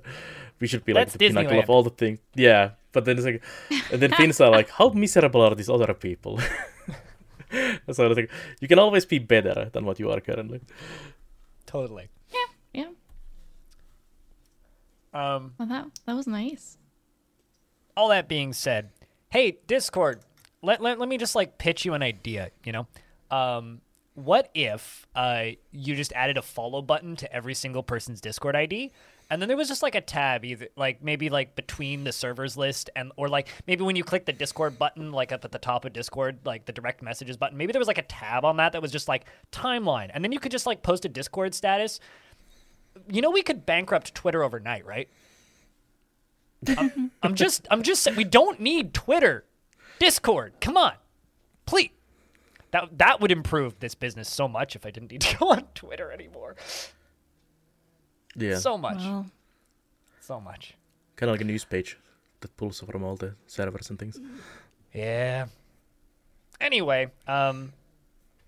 [0.61, 2.19] we should be like That's the pinnacle of all the things.
[2.35, 3.43] Yeah, but then it's like,
[3.93, 6.39] and then Finns are like, how miserable are these other people?
[7.91, 8.31] so it's like,
[8.61, 10.61] you can always be better than what you are currently.
[11.67, 12.09] Totally.
[12.33, 12.47] Yeah.
[12.73, 12.91] Yeah,
[15.13, 16.79] Um well that that was nice.
[17.97, 18.91] all that being said,
[19.31, 20.21] hey, Discord,
[20.63, 22.87] let, let, let me just like pitch you an idea, you know?
[23.31, 23.81] Um,
[24.15, 28.93] what if uh, you just added a follow button to every single person's Discord ID?
[29.31, 32.57] And then there was just like a tab, either like maybe like between the servers
[32.57, 35.59] list and or like maybe when you click the Discord button, like up at the
[35.59, 38.57] top of Discord, like the direct messages button, maybe there was like a tab on
[38.57, 41.55] that that was just like timeline, and then you could just like post a Discord
[41.55, 42.01] status.
[43.09, 45.09] You know, we could bankrupt Twitter overnight, right?
[46.77, 49.45] I'm, I'm just, I'm just saying, we don't need Twitter,
[50.01, 50.55] Discord.
[50.61, 50.95] Come on,
[51.67, 51.91] please.
[52.73, 55.65] That that would improve this business so much if I didn't need to go on
[55.75, 56.57] Twitter anymore.
[58.37, 59.27] Yeah, So much, Well,
[60.21, 60.75] so much.
[61.17, 61.99] kind of like a news page
[62.41, 64.21] that pulls from all the servers and things.
[64.95, 65.47] Yeah.
[66.61, 67.73] Anyway, um,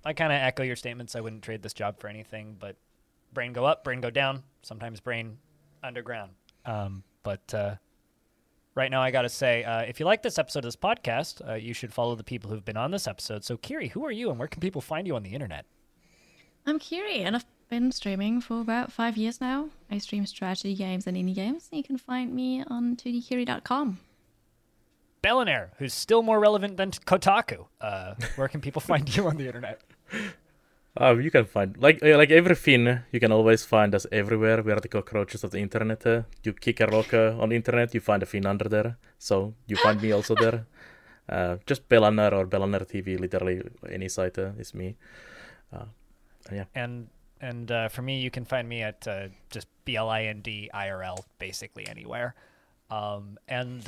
[0.05, 1.17] I kind of echo your statements.
[1.17, 2.77] I wouldn't trade this job for anything, but
[3.33, 4.45] brain go up, brain go down.
[4.63, 5.39] Sometimes brain
[5.83, 6.33] underground.
[6.65, 7.75] Um, but uh,
[8.75, 11.47] right now, I got to say, uh, if you like this episode of this podcast,
[11.49, 13.45] uh, you should follow the people who've been on this episode.
[13.45, 15.67] So, Kiri, who are you, and where can people find you on the internet?
[16.67, 19.71] I'm Kiri, and I've been streaming for about five years now.
[19.91, 21.69] I stream strategy games and indie games.
[21.73, 23.99] You can find me on 2dkiri.com.
[25.23, 27.67] Bellinair, who's still more relevant than Kotaku.
[27.81, 29.81] Uh, where can people find you on the internet?
[30.95, 34.63] Oh, you can find like uh, like every Finn, you can always find us everywhere.
[34.63, 36.07] We are the cockroaches of the internet.
[36.07, 38.99] Uh, you kick a rock uh, on the internet, you find a Finn under there.
[39.19, 40.67] So you find me also there.
[41.29, 44.97] Uh, just Bellinair or Bellinair TV, literally any site uh, is me.
[45.73, 45.85] Uh,
[46.49, 46.65] and yeah.
[46.75, 47.09] And
[47.41, 50.41] and uh, for me, you can find me at uh, just B L I N
[50.43, 52.35] D I R L, basically anywhere.
[52.91, 53.85] Um, and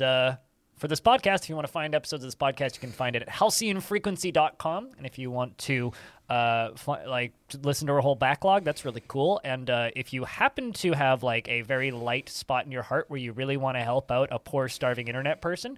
[0.77, 3.15] for this podcast, if you want to find episodes of this podcast, you can find
[3.15, 4.89] it at halcyonfrequency.com.
[4.97, 5.91] And if you want to
[6.29, 6.69] uh,
[7.07, 9.39] like listen to our whole backlog, that's really cool.
[9.43, 13.05] And uh, if you happen to have like a very light spot in your heart
[13.09, 15.77] where you really want to help out a poor, starving internet person,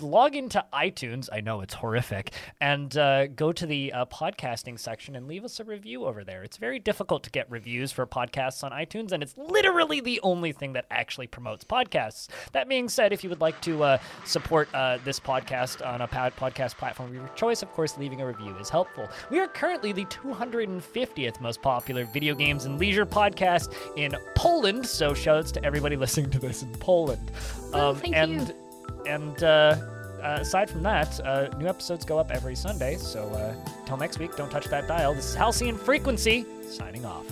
[0.00, 1.28] log into iTunes.
[1.32, 5.60] I know it's horrific, and uh, go to the uh, podcasting section and leave us
[5.60, 6.42] a review over there.
[6.42, 10.52] It's very difficult to get reviews for podcasts on iTunes, and it's literally the only
[10.52, 12.28] thing that actually promotes podcasts.
[12.52, 16.06] That being said, if you would like to uh, support uh, this podcast on a
[16.06, 19.08] pod- podcast platform of your choice, of course, leaving a review is helpful.
[19.30, 20.04] We are currently the
[21.16, 26.30] 250th most popular video games and leisure podcast in Poland, so shoutouts to everybody listening
[26.30, 27.30] to this in Poland.
[27.72, 28.54] Oh, Um, thank and you.
[29.06, 29.46] and uh,
[30.22, 32.96] uh, aside from that, uh, new episodes go up every Sunday.
[32.96, 33.54] So uh,
[33.86, 35.14] till next week, don't touch that dial.
[35.14, 37.24] This is Halcyon Frequency signing off.